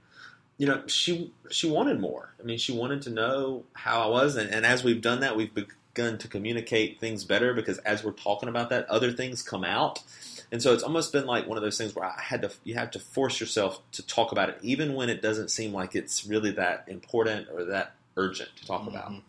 You 0.57 0.67
know, 0.67 0.83
she 0.87 1.33
she 1.49 1.69
wanted 1.69 1.99
more. 1.99 2.33
I 2.39 2.43
mean, 2.43 2.57
she 2.59 2.71
wanted 2.71 3.01
to 3.03 3.09
know 3.09 3.65
how 3.73 4.01
I 4.01 4.07
was, 4.07 4.35
and, 4.35 4.49
and 4.49 4.65
as 4.65 4.83
we've 4.83 5.01
done 5.01 5.21
that, 5.21 5.35
we've 5.35 5.53
begun 5.93 6.17
to 6.19 6.27
communicate 6.27 6.99
things 6.99 7.23
better 7.23 7.53
because 7.53 7.77
as 7.79 8.03
we're 8.03 8.11
talking 8.11 8.49
about 8.49 8.69
that, 8.69 8.89
other 8.89 9.11
things 9.11 9.41
come 9.41 9.63
out. 9.63 10.01
And 10.51 10.61
so 10.61 10.73
it's 10.73 10.83
almost 10.83 11.13
been 11.13 11.25
like 11.25 11.47
one 11.47 11.57
of 11.57 11.63
those 11.63 11.77
things 11.77 11.95
where 11.95 12.05
I 12.05 12.19
had 12.21 12.41
to 12.41 12.51
you 12.63 12.75
have 12.75 12.91
to 12.91 12.99
force 12.99 13.39
yourself 13.39 13.79
to 13.93 14.05
talk 14.05 14.31
about 14.31 14.49
it 14.49 14.57
even 14.61 14.93
when 14.93 15.09
it 15.09 15.21
doesn't 15.21 15.49
seem 15.49 15.73
like 15.73 15.95
it's 15.95 16.25
really 16.25 16.51
that 16.51 16.85
important 16.87 17.47
or 17.53 17.65
that 17.65 17.93
urgent 18.17 18.49
to 18.57 18.65
talk 18.65 18.87
about. 18.87 19.11
Mhm. 19.11 19.21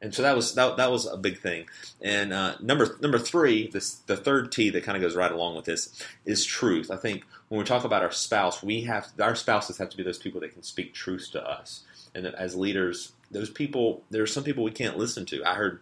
And 0.00 0.12
so 0.12 0.22
that 0.22 0.34
was 0.34 0.54
that, 0.54 0.76
that 0.76 0.90
was 0.90 1.06
a 1.06 1.16
big 1.16 1.38
thing. 1.38 1.66
And 2.00 2.32
uh, 2.32 2.56
number 2.60 2.96
number 3.00 3.18
three, 3.18 3.68
this 3.68 3.94
the 4.06 4.16
third 4.16 4.50
T 4.50 4.70
that 4.70 4.82
kind 4.84 4.96
of 4.96 5.02
goes 5.02 5.14
right 5.16 5.30
along 5.30 5.56
with 5.56 5.64
this 5.64 6.02
is 6.24 6.44
truth. 6.44 6.90
I 6.90 6.96
think 6.96 7.24
when 7.48 7.58
we 7.58 7.64
talk 7.64 7.84
about 7.84 8.02
our 8.02 8.10
spouse, 8.10 8.62
we 8.62 8.82
have 8.82 9.08
our 9.20 9.36
spouses 9.36 9.78
have 9.78 9.90
to 9.90 9.96
be 9.96 10.02
those 10.02 10.18
people 10.18 10.40
that 10.40 10.52
can 10.52 10.62
speak 10.62 10.92
truth 10.94 11.30
to 11.32 11.44
us. 11.44 11.82
And 12.14 12.24
that 12.24 12.34
as 12.34 12.54
leaders, 12.56 13.12
those 13.32 13.50
people 13.50 14.02
there 14.10 14.22
are 14.22 14.26
some 14.26 14.44
people 14.44 14.64
we 14.64 14.70
can't 14.70 14.98
listen 14.98 15.24
to. 15.26 15.44
I 15.44 15.54
heard 15.54 15.80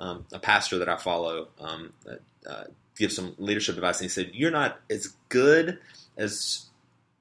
um, 0.00 0.26
a 0.32 0.38
pastor 0.38 0.78
that 0.78 0.88
I 0.88 0.96
follow 0.96 1.48
um, 1.60 1.92
uh, 2.46 2.64
give 2.96 3.12
some 3.12 3.34
leadership 3.38 3.76
advice, 3.76 3.98
and 4.00 4.04
he 4.04 4.08
said, 4.08 4.30
"You're 4.32 4.50
not 4.50 4.80
as 4.88 5.14
good 5.28 5.78
as 6.16 6.66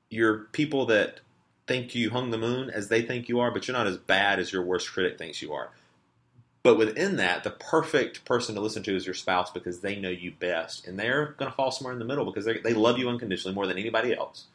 your 0.10 0.46
people 0.51 0.86
that 0.88 1.20
think 1.65 1.96
you 1.96 2.10
hung 2.10 2.32
the 2.32 2.38
moon 2.38 2.70
as 2.70 2.89
they 2.89 3.01
think 3.01 3.30
you 3.30 3.39
are, 3.39 3.51
but 3.51 3.68
you're 3.68 3.77
not 3.77 3.88
as 3.88 3.98
bad 3.98 4.39
as 4.39 4.51
your 4.51 4.63
worst 4.63 4.92
critic 4.92 5.18
thinks 5.18 5.42
you 5.42 5.53
are." 5.53 5.72
But 6.63 6.77
within 6.77 7.18
that, 7.18 7.44
the 7.44 7.51
perfect 7.51 8.24
person 8.24 8.56
to 8.56 8.62
listen 8.62 8.84
to 8.84 8.96
is 8.96 9.06
your 9.06 9.13
spouse 9.13 9.51
because 9.51 9.82
they 9.82 9.98
know 9.98 10.10
you 10.10 10.32
best, 10.32 10.88
and 10.88 10.98
they're 10.98 11.36
going 11.38 11.51
to 11.51 11.56
fall 11.56 11.72
somewhere 11.72 11.94
in 11.94 12.00
the 12.00 12.06
middle 12.06 12.25
because 12.25 12.46
they 12.46 12.74
love 12.74 12.98
you 12.98 13.10
unconditionally 13.10 13.53
more 13.53 13.68
than 13.68 13.77
anybody 13.77 14.15
else. 14.15 14.46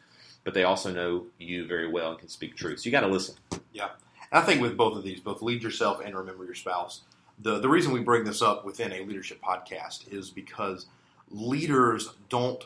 But 0.42 0.54
they 0.54 0.64
also 0.64 0.90
know 0.90 1.26
you 1.38 1.66
very 1.66 1.87
well 1.87 2.10
and 2.10 2.18
can 2.18 2.28
speak 2.28 2.56
truth. 2.56 2.80
So 2.80 2.87
you 2.87 2.92
got 2.92 3.02
to 3.02 3.08
listen. 3.08 3.34
Yeah, 3.72 3.90
and 4.30 4.42
I 4.42 4.47
think 4.47 4.61
with 4.61 4.76
both 4.76 4.97
of 4.97 5.04
these, 5.04 5.20
both 5.20 5.42
lead 5.42 5.62
yourself 5.62 6.00
and 6.04 6.16
remember 6.16 6.44
your 6.44 6.54
spouse. 6.54 7.02
The 7.40 7.58
the 7.58 7.68
reason 7.68 7.92
we 7.92 8.00
bring 8.00 8.25
this 8.25 8.42
up 8.42 8.64
within 8.64 8.92
a 8.92 9.04
leadership 9.04 9.40
podcast 9.40 10.12
is 10.12 10.30
because 10.30 10.87
leaders 11.30 12.11
don't 12.28 12.64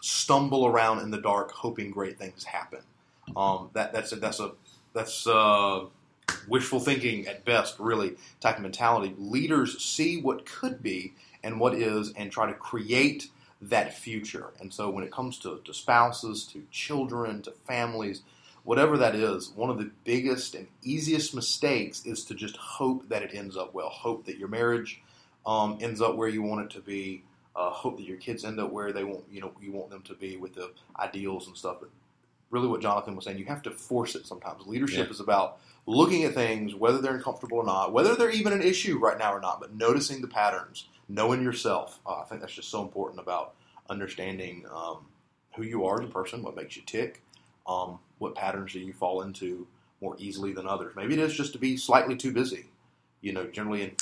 stumble 0.00 0.66
around 0.66 1.00
in 1.00 1.10
the 1.10 1.20
dark 1.20 1.50
hoping 1.52 1.90
great 1.90 2.18
things 2.18 2.44
happen. 2.44 2.80
Um, 3.36 3.70
that 3.74 3.92
that's 3.92 4.12
a, 4.12 4.16
that's 4.16 4.40
a 4.40 4.52
that's 4.94 5.26
uh, 5.26 5.84
wishful 6.48 6.80
thinking 6.80 7.26
at 7.26 7.44
best, 7.44 7.78
really 7.78 8.16
type 8.40 8.56
of 8.56 8.62
mentality. 8.62 9.14
Leaders 9.18 9.82
see 9.84 10.20
what 10.20 10.46
could 10.46 10.82
be 10.82 11.14
and 11.44 11.60
what 11.60 11.74
is, 11.74 12.12
and 12.16 12.32
try 12.32 12.46
to 12.46 12.54
create 12.54 13.28
that 13.60 13.96
future. 13.96 14.52
And 14.60 14.72
so, 14.72 14.90
when 14.90 15.04
it 15.04 15.12
comes 15.12 15.38
to, 15.40 15.60
to 15.64 15.74
spouses, 15.74 16.44
to 16.46 16.64
children, 16.70 17.42
to 17.42 17.52
families, 17.66 18.22
whatever 18.68 18.98
that 18.98 19.14
is, 19.14 19.50
one 19.56 19.70
of 19.70 19.78
the 19.78 19.90
biggest 20.04 20.54
and 20.54 20.66
easiest 20.82 21.34
mistakes 21.34 22.04
is 22.04 22.22
to 22.22 22.34
just 22.34 22.54
hope 22.58 23.08
that 23.08 23.22
it 23.22 23.30
ends 23.32 23.56
up 23.56 23.72
well. 23.72 23.88
Hope 23.88 24.26
that 24.26 24.36
your 24.36 24.48
marriage 24.48 25.00
um, 25.46 25.78
ends 25.80 26.02
up 26.02 26.16
where 26.16 26.28
you 26.28 26.42
want 26.42 26.60
it 26.66 26.70
to 26.76 26.82
be. 26.82 27.22
Uh, 27.56 27.70
hope 27.70 27.96
that 27.96 28.02
your 28.04 28.18
kids 28.18 28.44
end 28.44 28.60
up 28.60 28.70
where 28.70 28.92
they 28.92 29.04
want 29.04 29.24
you 29.32 29.40
know 29.40 29.52
you 29.58 29.72
want 29.72 29.88
them 29.88 30.02
to 30.02 30.12
be 30.12 30.36
with 30.36 30.54
the 30.54 30.70
ideals 31.00 31.46
and 31.46 31.56
stuff. 31.56 31.78
But 31.80 31.88
really, 32.50 32.68
what 32.68 32.82
Jonathan 32.82 33.16
was 33.16 33.24
saying, 33.24 33.38
you 33.38 33.46
have 33.46 33.62
to 33.62 33.70
force 33.70 34.14
it 34.14 34.26
sometimes. 34.26 34.66
Leadership 34.66 35.06
Yeah. 35.06 35.12
is 35.12 35.20
about 35.20 35.56
looking 35.86 36.24
at 36.24 36.34
things, 36.34 36.74
whether 36.74 36.98
they're 37.00 37.16
uncomfortable 37.16 37.56
or 37.56 37.64
not, 37.64 37.94
whether 37.94 38.14
they're 38.16 38.28
even 38.28 38.52
an 38.52 38.60
issue 38.60 38.98
right 38.98 39.16
now 39.16 39.32
or 39.32 39.40
not, 39.40 39.60
but 39.60 39.74
noticing 39.74 40.20
the 40.20 40.28
patterns, 40.28 40.88
knowing 41.08 41.42
yourself. 41.42 42.00
Uh, 42.06 42.20
I 42.20 42.24
think 42.24 42.42
that's 42.42 42.52
just 42.52 42.68
so 42.68 42.82
important 42.82 43.18
about 43.18 43.54
understanding 43.88 44.66
um, 44.70 45.06
who 45.56 45.62
you 45.62 45.86
are 45.86 46.02
as 46.02 46.06
a 46.06 46.12
person, 46.12 46.42
what 46.42 46.54
makes 46.54 46.76
you 46.76 46.82
tick, 46.84 47.22
um, 47.66 47.98
what 48.18 48.34
patterns 48.34 48.72
do 48.72 48.80
you 48.80 48.92
fall 48.92 49.22
into 49.22 49.66
more 50.00 50.14
easily 50.18 50.52
than 50.52 50.66
others. 50.66 50.94
Maybe 50.94 51.14
it 51.14 51.20
is 51.20 51.34
just 51.34 51.52
to 51.54 51.58
be 51.58 51.76
slightly 51.76 52.16
too 52.16 52.32
busy. 52.32 52.66
You 53.20 53.32
know, 53.32 53.46
generally 53.46 53.82
in 53.82 53.96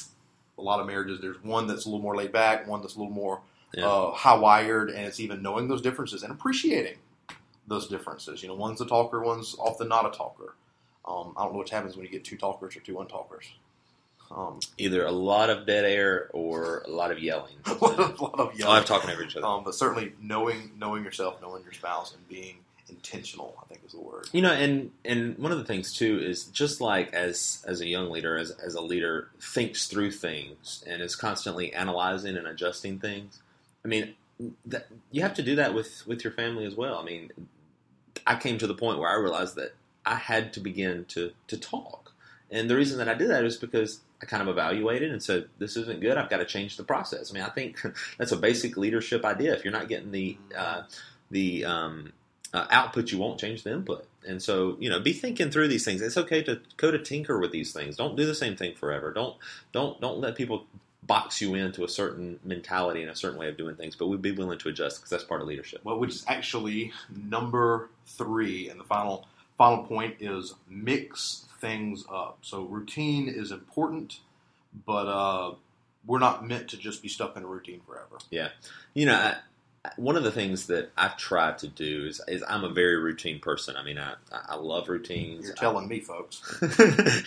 a 0.58 0.62
lot 0.62 0.80
of 0.80 0.87
marriages, 0.87 1.20
there's 1.20 1.42
one 1.42 1.66
that's 1.66 1.87
a 1.87 1.88
little 1.88 2.02
more 2.02 2.14
laid 2.16 2.32
back, 2.32 2.66
one 2.66 2.80
that's 2.82 2.96
a 2.96 2.99
little 2.99 3.12
more 3.14 3.40
Yeah. 3.73 3.87
uh, 3.87 4.11
high 4.12 4.37
wired, 4.37 4.90
and 4.90 5.06
it's 5.06 5.20
even 5.20 5.42
knowing 5.42 5.68
those 5.68 5.80
differences 5.82 6.23
and 6.23 6.30
appreciating 6.32 6.99
those 7.66 7.88
differences. 7.88 8.42
You 8.42 8.49
know, 8.49 8.54
one's 8.54 8.80
a 8.80 8.87
talker, 8.87 9.20
one's 9.23 9.56
often 9.58 9.88
not 9.88 10.06
a 10.06 10.16
talker. 10.16 10.54
Um, 11.06 11.32
I 11.37 11.44
don't 11.44 11.52
know 11.52 11.58
what 11.58 11.68
happens 11.70 11.96
when 11.96 12.04
you 12.04 12.11
get 12.12 12.25
two 12.25 12.37
talkers 12.37 12.76
or 12.76 12.80
two 12.80 12.94
untalkers. 12.94 13.44
Um, 14.30 14.58
Either 14.76 15.06
a 15.06 15.12
lot 15.12 15.50
of 15.50 15.66
dead 15.66 15.85
air 15.85 16.28
or 16.32 16.82
a 16.87 16.90
lot 16.90 17.11
of 17.12 17.20
yelling. 17.20 17.54
a 17.64 17.73
lot 17.75 17.99
of, 18.00 18.20
lot 18.20 18.40
of 18.40 18.58
a 18.61 18.64
lot 18.64 18.80
of 18.80 18.85
talking 18.85 19.08
over 19.11 19.23
each 19.23 19.37
other. 19.37 19.46
Um, 19.46 19.62
but 19.64 19.75
certainly 19.75 20.12
knowing 20.20 20.73
knowing 20.78 21.04
yourself, 21.04 21.40
knowing 21.40 21.62
your 21.62 21.73
spouse, 21.73 22.12
and 22.12 22.26
being 22.28 22.56
intentional, 22.88 23.57
I 23.62 23.66
think 23.66 23.83
is 23.85 23.93
the 23.93 24.00
word. 24.00 24.28
You 24.33 24.43
know, 24.43 24.52
and 24.52 24.90
and 25.05 25.38
one 25.38 25.52
of 25.52 25.59
the 25.59 25.64
things 25.64 25.93
too 25.93 26.19
is 26.19 26.45
just 26.45 26.81
like 26.81 27.12
as 27.12 27.64
as 27.66 27.81
a 27.81 27.87
young 27.87 28.11
leader, 28.11 28.37
as 28.37 28.50
as 28.52 28.75
a 28.75 28.81
leader 28.81 29.31
thinks 29.40 29.87
through 29.87 30.12
things 30.12 30.85
and 30.87 31.02
is 31.02 31.16
constantly 31.16 31.73
analyzing 31.73 32.37
and 32.37 32.47
adjusting 32.47 32.99
things. 32.99 33.40
I 33.85 33.88
mean, 33.88 34.14
that, 34.66 34.88
you 35.11 35.23
have 35.23 35.35
to 35.35 35.43
do 35.43 35.57
that 35.57 35.75
with 35.75 36.07
with 36.07 36.25
your 36.25 36.33
family 36.33 36.64
as 36.64 36.75
well. 36.75 36.99
I 36.99 37.05
mean, 37.05 37.31
I 38.26 38.37
came 38.37 38.59
to 38.59 38.66
the 38.66 38.75
point 38.75 38.99
where 38.99 39.11
I 39.11 39.14
realized 39.14 39.57
that 39.57 39.75
I 40.05 40.16
had 40.16 40.52
to 40.55 40.61
begin 40.61 41.05
to 41.07 41.33
to 41.49 41.57
talk, 41.57 42.12
and 42.50 42.71
the 42.71 42.76
reason 42.76 42.99
that 42.99 43.09
I 43.09 43.14
did 43.14 43.31
that 43.31 43.45
is 43.45 43.57
because 43.57 44.00
I 44.23 44.26
kind 44.26 44.43
of 44.43 44.49
evaluated 44.49 45.11
and 45.11 45.23
said, 45.23 45.49
"This 45.59 45.76
isn't 45.76 46.00
good. 46.00 46.16
I've 46.16 46.31
got 46.31 46.38
to 46.38 46.45
change 46.45 46.76
the 46.76 46.85
process." 46.85 47.31
I 47.31 47.35
mean, 47.35 47.43
I 47.43 47.50
think 47.50 47.81
that's 48.19 48.33
a 48.33 48.37
basic 48.37 48.76
leadership 48.76 49.25
idea. 49.25 49.55
If 49.55 49.64
you're 49.64 49.73
not 49.73 49.88
getting 49.88 50.12
the 50.12 50.37
uh, 50.57 50.83
the 51.31 51.64
um, 51.64 52.12
uh, 52.53 52.67
output 52.71 53.12
you 53.12 53.19
want, 53.19 53.38
change 53.38 53.62
the 53.62 53.73
input. 53.73 54.07
And 54.26 54.43
so, 54.43 54.76
you 54.81 54.88
know, 54.88 55.00
be 55.00 55.12
thinking 55.12 55.50
through 55.50 55.69
these 55.69 55.85
things. 55.85 56.00
It's 56.00 56.17
okay 56.17 56.43
to 56.45 56.61
go 56.76 56.91
to 56.91 56.99
tinker 56.99 57.38
with 57.38 57.53
these 57.53 57.73
things. 57.73 57.97
Don't 57.97 58.17
do 58.17 58.26
the 58.26 58.35
same 58.35 58.57
thing 58.57 58.75
forever. 58.75 59.12
Don't 59.12 59.37
don't 59.73 60.00
don't 60.00 60.19
let 60.19 60.37
people 60.37 60.67
box 61.07 61.41
you 61.41 61.55
into 61.55 61.85
a 61.85 61.88
certain 61.88 62.41
mentality 62.45 63.00
and 63.03 63.11
a 63.11 63.15
certain 63.15 63.38
way 63.38 63.49
of 63.49 63.57
doing 63.57 63.76
things. 63.76 63.95
But 63.95 64.09
we'd 64.09 64.23
be 64.23 64.33
willing 64.33 64.59
to 64.59 64.69
adjust 64.69 64.99
because 64.99 65.11
that's 65.11 65.25
part 65.25 65.41
of 65.41 65.47
leadership. 65.47 65.81
Well, 65.85 65.99
which 65.99 66.11
is 66.11 66.25
actually 66.26 66.93
number 67.15 67.91
three, 68.07 68.69
and 68.69 68.81
the 68.81 68.85
final 68.85 69.26
final 69.57 69.85
point 69.85 70.17
is 70.21 70.55
mix 70.69 71.47
things 71.61 72.05
up. 72.11 72.38
So 72.43 72.65
routine 72.65 73.29
is 73.29 73.50
important, 73.53 74.21
but 74.85 75.07
uh, 75.07 75.55
we're 76.07 76.19
not 76.19 76.47
meant 76.47 76.69
to 76.69 76.76
just 76.76 77.03
be 77.03 77.09
stuck 77.09 77.37
in 77.37 77.43
a 77.43 77.47
routine 77.47 77.81
forever. 77.87 78.19
Yeah, 78.31 78.49
you 78.95 79.07
know, 79.07 79.15
I, 79.15 79.37
one 79.97 80.16
of 80.16 80.25
the 80.25 80.31
things 80.31 80.66
that 80.66 80.90
I've 80.97 81.16
tried 81.16 81.59
to 81.59 81.69
do 81.69 82.07
is, 82.07 82.21
is 82.28 82.45
I'm 82.47 82.64
a 82.64 82.69
very 82.69 82.97
routine 82.97 83.40
person. 83.40 83.76
I 83.76 83.83
mean, 83.83 83.99
I, 83.99 84.14
I 84.31 84.57
love 84.57 84.88
routines. 84.88 85.47
You're 85.47 85.55
telling 85.55 85.88
me, 85.88 86.00
folks. 86.00 86.43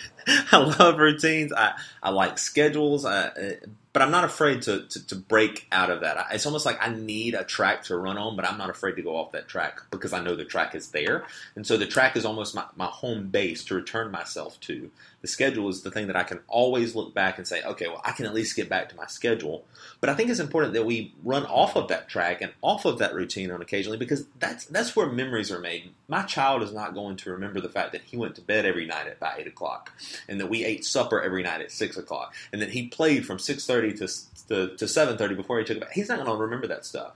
I 0.52 0.56
love 0.78 0.98
routines. 0.98 1.52
I, 1.52 1.74
I 2.02 2.10
like 2.10 2.38
schedules, 2.38 3.04
I, 3.04 3.26
uh, 3.26 3.50
but 3.92 4.02
I'm 4.02 4.10
not 4.10 4.24
afraid 4.24 4.62
to, 4.62 4.86
to, 4.86 5.06
to 5.08 5.16
break 5.16 5.66
out 5.72 5.90
of 5.90 6.00
that. 6.00 6.26
It's 6.32 6.46
almost 6.46 6.64
like 6.64 6.78
I 6.80 6.90
need 6.90 7.34
a 7.34 7.44
track 7.44 7.84
to 7.84 7.96
run 7.96 8.18
on, 8.18 8.36
but 8.36 8.44
I'm 8.44 8.58
not 8.58 8.70
afraid 8.70 8.96
to 8.96 9.02
go 9.02 9.16
off 9.16 9.32
that 9.32 9.48
track 9.48 9.80
because 9.90 10.12
I 10.12 10.20
know 10.22 10.36
the 10.36 10.44
track 10.44 10.74
is 10.74 10.88
there. 10.88 11.24
And 11.56 11.66
so 11.66 11.76
the 11.76 11.86
track 11.86 12.16
is 12.16 12.24
almost 12.24 12.54
my, 12.54 12.64
my 12.76 12.86
home 12.86 13.28
base 13.28 13.64
to 13.64 13.74
return 13.74 14.10
myself 14.10 14.58
to. 14.60 14.90
The 15.22 15.28
schedule 15.28 15.68
is 15.68 15.82
the 15.82 15.90
thing 15.90 16.06
that 16.06 16.16
I 16.16 16.22
can 16.22 16.40
always 16.48 16.94
look 16.94 17.12
back 17.12 17.36
and 17.36 17.46
say, 17.46 17.62
okay, 17.62 17.88
well, 17.88 18.00
I 18.04 18.12
can 18.12 18.24
at 18.24 18.32
least 18.32 18.56
get 18.56 18.68
back 18.68 18.88
to 18.88 18.96
my 18.96 19.06
schedule. 19.06 19.66
But 20.00 20.08
I 20.08 20.14
think 20.14 20.30
it's 20.30 20.40
important 20.40 20.72
that 20.74 20.86
we 20.86 21.14
run 21.22 21.44
off 21.44 21.76
of 21.76 21.88
that 21.88 22.08
track 22.08 22.40
and 22.40 22.52
off 22.62 22.86
of 22.86 22.98
that 22.98 23.14
routine 23.14 23.50
on 23.50 23.60
occasionally 23.60 23.98
because 23.98 24.24
that's 24.38 24.64
that's 24.66 24.96
where 24.96 25.06
memories 25.06 25.50
are 25.50 25.58
made. 25.58 25.90
My 26.08 26.22
child 26.22 26.62
is 26.62 26.72
not 26.72 26.94
going 26.94 27.16
to 27.16 27.30
remember 27.30 27.60
the 27.60 27.68
fact 27.68 27.92
that 27.92 28.02
he 28.02 28.16
went 28.16 28.34
to 28.36 28.40
bed 28.40 28.64
every 28.64 28.86
night 28.86 29.06
at 29.06 29.18
about 29.18 29.38
eight 29.38 29.46
o'clock, 29.46 29.92
and 30.28 30.40
that 30.40 30.48
we 30.48 30.64
ate 30.64 30.84
supper 30.84 31.20
every 31.20 31.42
night 31.42 31.60
at 31.60 31.70
six 31.70 31.96
o'clock, 31.96 32.34
and 32.52 32.62
that 32.62 32.70
he 32.70 32.88
played 32.88 33.26
from 33.26 33.38
six 33.38 33.66
thirty 33.66 33.92
to 33.94 34.08
to, 34.48 34.76
to 34.76 34.88
seven 34.88 35.18
thirty 35.18 35.34
before 35.34 35.58
he 35.58 35.64
took 35.64 35.76
a 35.76 35.80
bath. 35.80 35.92
He's 35.92 36.08
not 36.08 36.16
going 36.16 36.30
to 36.30 36.42
remember 36.42 36.66
that 36.68 36.86
stuff. 36.86 37.12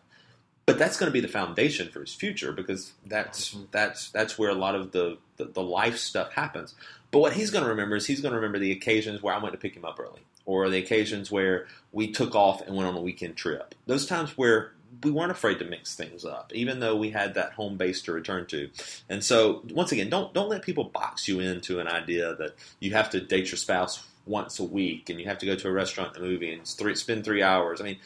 But 0.66 0.78
that's 0.78 0.96
going 0.96 1.08
to 1.08 1.12
be 1.12 1.20
the 1.20 1.28
foundation 1.28 1.88
for 1.90 2.00
his 2.00 2.14
future 2.14 2.52
because 2.52 2.92
that's 3.06 3.50
mm-hmm. 3.54 3.64
that's 3.70 4.10
that's 4.10 4.38
where 4.38 4.50
a 4.50 4.54
lot 4.54 4.74
of 4.74 4.92
the, 4.92 5.18
the, 5.36 5.46
the 5.46 5.62
life 5.62 5.98
stuff 5.98 6.32
happens. 6.32 6.74
But 7.10 7.18
what 7.20 7.34
he's 7.34 7.50
going 7.50 7.64
to 7.64 7.70
remember 7.70 7.96
is 7.96 8.06
he's 8.06 8.20
going 8.20 8.32
to 8.32 8.36
remember 8.36 8.58
the 8.58 8.72
occasions 8.72 9.22
where 9.22 9.34
I 9.34 9.38
went 9.38 9.52
to 9.52 9.58
pick 9.58 9.76
him 9.76 9.84
up 9.84 10.00
early, 10.00 10.22
or 10.46 10.68
the 10.68 10.78
occasions 10.78 11.30
where 11.30 11.66
we 11.92 12.10
took 12.10 12.34
off 12.34 12.62
and 12.66 12.74
went 12.74 12.88
on 12.88 12.96
a 12.96 13.00
weekend 13.00 13.36
trip. 13.36 13.74
Those 13.86 14.06
times 14.06 14.36
where 14.38 14.72
we 15.02 15.10
weren't 15.10 15.30
afraid 15.30 15.58
to 15.58 15.64
mix 15.64 15.94
things 15.94 16.24
up, 16.24 16.52
even 16.54 16.80
though 16.80 16.96
we 16.96 17.10
had 17.10 17.34
that 17.34 17.52
home 17.52 17.76
base 17.76 18.02
to 18.02 18.12
return 18.12 18.46
to. 18.46 18.70
And 19.08 19.22
so, 19.22 19.62
once 19.70 19.92
again, 19.92 20.08
don't 20.08 20.32
don't 20.32 20.48
let 20.48 20.62
people 20.62 20.84
box 20.84 21.28
you 21.28 21.40
into 21.40 21.80
an 21.80 21.88
idea 21.88 22.34
that 22.36 22.54
you 22.80 22.92
have 22.92 23.10
to 23.10 23.20
date 23.20 23.50
your 23.50 23.58
spouse 23.58 24.04
once 24.26 24.58
a 24.58 24.64
week 24.64 25.10
and 25.10 25.20
you 25.20 25.26
have 25.26 25.38
to 25.38 25.46
go 25.46 25.54
to 25.54 25.68
a 25.68 25.72
restaurant 25.72 26.16
and 26.16 26.24
a 26.24 26.28
movie 26.28 26.52
and 26.52 26.66
three, 26.66 26.94
spend 26.94 27.24
three 27.24 27.42
hours. 27.42 27.80
I 27.80 27.84
mean, 27.84 27.98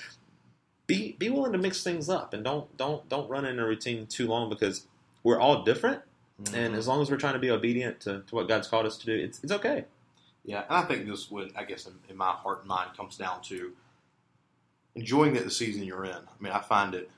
be 0.88 1.14
be 1.18 1.30
willing 1.30 1.52
to 1.52 1.58
mix 1.58 1.84
things 1.84 2.08
up 2.08 2.34
and 2.34 2.42
don't 2.42 2.76
don't 2.76 3.08
don't 3.08 3.30
run 3.30 3.44
in 3.44 3.60
a 3.60 3.64
routine 3.64 4.06
too 4.06 4.26
long 4.26 4.48
because 4.48 4.88
we're 5.22 5.38
all 5.38 5.62
different. 5.62 6.02
And 6.38 6.46
mm-hmm. 6.48 6.74
as 6.74 6.88
long 6.88 7.02
as 7.02 7.10
we're 7.10 7.16
trying 7.16 7.34
to 7.34 7.38
be 7.40 7.50
obedient 7.50 8.00
to, 8.02 8.22
to 8.26 8.34
what 8.34 8.48
God's 8.48 8.68
called 8.68 8.86
us 8.86 8.96
to 8.98 9.06
do, 9.06 9.14
it's 9.14 9.42
it's 9.44 9.52
okay. 9.52 9.84
Yeah, 10.44 10.64
and 10.68 10.78
I 10.78 10.82
think 10.82 11.06
this 11.06 11.30
would, 11.30 11.52
I 11.54 11.64
guess, 11.64 11.86
in, 11.86 11.92
in 12.08 12.16
my 12.16 12.30
heart 12.30 12.60
and 12.60 12.68
mind, 12.68 12.96
comes 12.96 13.16
down 13.16 13.42
to 13.42 13.72
enjoying 14.94 15.36
it 15.36 15.44
the 15.44 15.50
season 15.50 15.82
you're 15.82 16.04
in. 16.04 16.12
I 16.12 16.40
mean, 16.40 16.52
I 16.52 16.60
find 16.60 16.94
it, 16.94 17.10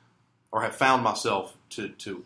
or 0.50 0.62
have 0.62 0.74
found 0.74 1.04
myself 1.04 1.56
to 1.70 1.90
to 1.90 2.24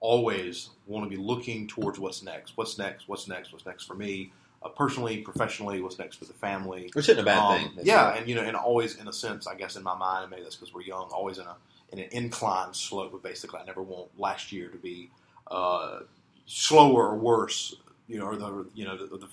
always 0.00 0.70
want 0.86 1.04
to 1.04 1.16
be 1.16 1.22
looking 1.22 1.68
towards 1.68 1.98
what's 1.98 2.22
next. 2.22 2.56
What's 2.56 2.76
next? 2.78 3.08
What's 3.08 3.28
next? 3.28 3.52
What's 3.52 3.66
next 3.66 3.84
for 3.84 3.94
me, 3.94 4.32
uh, 4.62 4.68
personally, 4.68 5.18
professionally? 5.18 5.80
What's 5.80 5.98
next 5.98 6.16
for 6.16 6.24
the 6.26 6.34
family? 6.34 6.90
Which 6.92 7.08
isn't 7.08 7.18
a 7.20 7.24
bad 7.24 7.38
Um, 7.38 7.58
thing. 7.74 7.86
Yeah, 7.86 8.14
and 8.14 8.28
you 8.28 8.34
know, 8.34 8.42
and 8.42 8.56
always 8.56 8.96
in 8.96 9.08
a 9.08 9.12
sense, 9.12 9.46
I 9.46 9.54
guess 9.54 9.76
in 9.76 9.82
my 9.82 9.96
mind, 9.96 10.24
and 10.24 10.30
maybe 10.30 10.42
that's 10.42 10.56
because 10.56 10.74
we're 10.74 10.82
young, 10.82 11.08
always 11.12 11.38
in 11.38 11.46
a 11.46 11.56
in 11.92 11.98
an 11.98 12.08
incline 12.12 12.72
slope. 12.74 13.12
But 13.12 13.22
basically, 13.22 13.60
I 13.60 13.64
never 13.64 13.82
want 13.82 14.10
last 14.18 14.52
year 14.52 14.68
to 14.68 14.78
be 14.78 15.10
uh, 15.50 16.00
slower 16.46 17.08
or 17.08 17.16
worse, 17.16 17.76
you 18.08 18.18
know, 18.18 18.26
or 18.26 18.36
the 18.36 18.66
you 18.74 18.84
know 18.84 18.96
the, 18.96 19.16
the, 19.16 19.28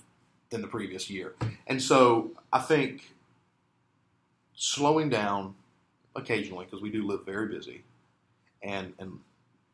than 0.50 0.62
the 0.62 0.68
previous 0.68 1.10
year. 1.10 1.36
And 1.68 1.82
so 1.82 2.32
I 2.54 2.60
think 2.60 3.14
slowing 4.56 5.10
down 5.10 5.56
occasionally 6.16 6.66
because 6.66 6.82
we 6.82 6.90
do 6.90 7.06
live 7.06 7.26
very 7.26 7.48
busy, 7.48 7.84
and 8.64 8.94
and 8.98 9.20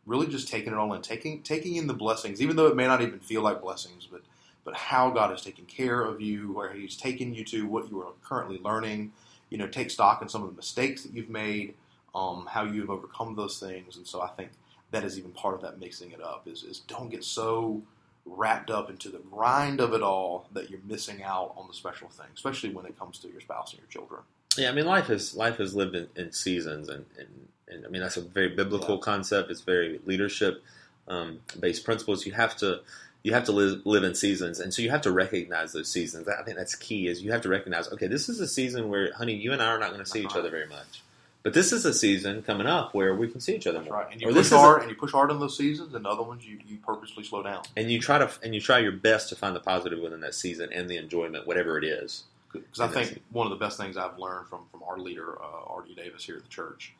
really 0.05 0.27
just 0.27 0.49
taking 0.49 0.73
it 0.73 0.77
all 0.77 0.93
in, 0.93 1.01
taking 1.01 1.41
taking 1.43 1.75
in 1.75 1.87
the 1.87 1.93
blessings, 1.93 2.41
even 2.41 2.55
though 2.55 2.67
it 2.67 2.75
may 2.75 2.87
not 2.87 3.01
even 3.01 3.19
feel 3.19 3.41
like 3.41 3.61
blessings, 3.61 4.07
but 4.11 4.21
but 4.63 4.75
how 4.75 5.09
God 5.09 5.31
has 5.31 5.41
taken 5.41 5.65
care 5.65 6.01
of 6.01 6.21
you, 6.21 6.51
where 6.53 6.73
He's 6.73 6.95
taken 6.95 7.33
you 7.33 7.43
to, 7.45 7.67
what 7.67 7.89
you 7.89 8.01
are 8.01 8.11
currently 8.23 8.59
learning. 8.59 9.11
You 9.49 9.57
know, 9.57 9.67
take 9.67 9.91
stock 9.91 10.21
in 10.21 10.29
some 10.29 10.41
of 10.41 10.49
the 10.49 10.55
mistakes 10.55 11.03
that 11.03 11.13
you've 11.13 11.29
made, 11.29 11.75
um, 12.15 12.47
how 12.49 12.63
you've 12.63 12.89
overcome 12.89 13.35
those 13.35 13.59
things, 13.59 13.97
and 13.97 14.07
so 14.07 14.21
I 14.21 14.29
think 14.29 14.49
that 14.91 15.03
is 15.03 15.17
even 15.17 15.31
part 15.31 15.55
of 15.55 15.61
that 15.61 15.79
mixing 15.79 16.11
it 16.11 16.21
up. 16.21 16.47
Is 16.47 16.63
is 16.63 16.79
don't 16.79 17.09
get 17.09 17.23
so 17.23 17.81
wrapped 18.25 18.71
up 18.71 18.89
into 18.89 19.09
the 19.09 19.19
grind 19.19 19.81
of 19.81 19.93
it 19.93 20.01
all 20.01 20.47
that 20.53 20.69
you're 20.69 20.79
missing 20.87 21.21
out 21.23 21.53
on 21.57 21.67
the 21.67 21.73
special 21.73 22.07
things, 22.09 22.31
especially 22.35 22.69
when 22.69 22.85
it 22.85 22.97
comes 22.97 23.19
to 23.19 23.27
your 23.27 23.41
spouse 23.41 23.73
and 23.73 23.81
your 23.81 23.89
children. 23.89 24.21
Yeah, 24.57 24.69
I 24.69 24.71
mean, 24.71 24.85
life 24.85 25.09
is 25.09 25.35
life 25.35 25.59
is 25.59 25.75
lived 25.75 25.95
in, 25.95 26.07
in 26.15 26.31
seasons, 26.31 26.89
and, 26.89 27.05
and, 27.19 27.27
and 27.67 27.85
I 27.85 27.89
mean 27.89 28.01
that's 28.01 28.17
a 28.17 28.21
very 28.21 28.49
biblical 28.49 28.95
Yeah. 28.95 29.01
concept. 29.01 29.51
It's 29.51 29.61
very 29.61 29.99
leadership 30.05 30.63
um, 31.07 31.41
based 31.59 31.83
principles. 31.83 32.25
You 32.25 32.31
have 32.33 32.55
to 32.57 32.81
you 33.23 33.33
have 33.33 33.45
to 33.45 33.51
live, 33.53 33.85
live 33.85 34.03
in 34.03 34.13
seasons, 34.15 34.59
and 34.59 34.73
so 34.73 34.81
you 34.81 34.89
have 34.89 35.01
to 35.01 35.11
recognize 35.11 35.71
those 35.71 35.89
seasons. 35.89 36.27
I 36.27 36.43
think 36.43 36.57
that's 36.57 36.75
key. 36.75 37.07
Is 37.07 37.21
you 37.23 37.31
have 37.31 37.41
to 37.41 37.49
recognize, 37.49 37.89
okay, 37.93 38.07
this 38.07 38.27
is 38.29 38.39
a 38.41 38.47
season 38.47 38.89
where, 38.89 39.13
honey, 39.13 39.33
you 39.33 39.53
and 39.53 39.61
I 39.61 39.67
are 39.67 39.79
not 39.79 39.91
going 39.91 40.03
to 40.03 40.09
see 40.09 40.19
each 40.19 40.27
Uh-huh. 40.27 40.39
other 40.39 40.49
very 40.49 40.67
much, 40.67 41.01
but 41.41 41.53
this 41.53 41.71
is 41.71 41.85
a 41.85 41.93
season 41.93 42.41
coming 42.43 42.67
up 42.67 42.93
where 42.93 43.15
we 43.15 43.29
can 43.29 43.39
see 43.39 43.55
each 43.55 43.65
other 43.65 43.79
That's 43.79 43.89
more. 43.89 43.99
right. 43.99 44.11
And 44.11 44.21
you 44.21 44.27
Or 44.27 44.31
push 44.31 44.37
this 44.37 44.47
is 44.47 44.51
a- 44.53 44.57
hard, 44.59 44.81
and 44.81 44.91
you 44.91 44.97
push 44.97 45.11
hard 45.13 45.31
in 45.31 45.39
those 45.39 45.57
seasons, 45.57 45.93
and 45.93 46.05
other 46.05 46.21
ones 46.23 46.45
you, 46.45 46.59
you 46.67 46.77
purposely 46.85 47.23
slow 47.23 47.41
down. 47.43 47.63
and 47.77 47.89
you 47.89 47.99
try 48.01 48.17
to 48.17 48.29
and 48.43 48.53
you 48.53 48.59
try 48.61 48.79
your 48.79 48.91
best 48.91 49.29
to 49.29 49.35
find 49.35 49.55
the 49.55 49.59
positive 49.61 49.99
within 49.99 50.19
that 50.19 50.35
season 50.35 50.69
and 50.73 50.89
the 50.89 50.97
enjoyment, 50.97 51.47
whatever 51.47 51.77
it 51.77 51.85
is. 51.85 52.23
Because 52.51 52.81
I 52.81 52.87
think 52.87 53.21
one 53.31 53.47
of 53.47 53.57
the 53.57 53.63
best 53.65 53.77
things 53.77 53.95
I've 53.97 54.19
learned 54.19 54.47
from 54.47 54.65
from 54.69 54.83
our 54.83 54.99
leader, 54.99 55.41
uh, 55.41 55.63
R.D. 55.73 55.95
Davis 55.95 56.23
here 56.25 56.35
at 56.35 56.43
the 56.43 56.49
church, 56.49 56.93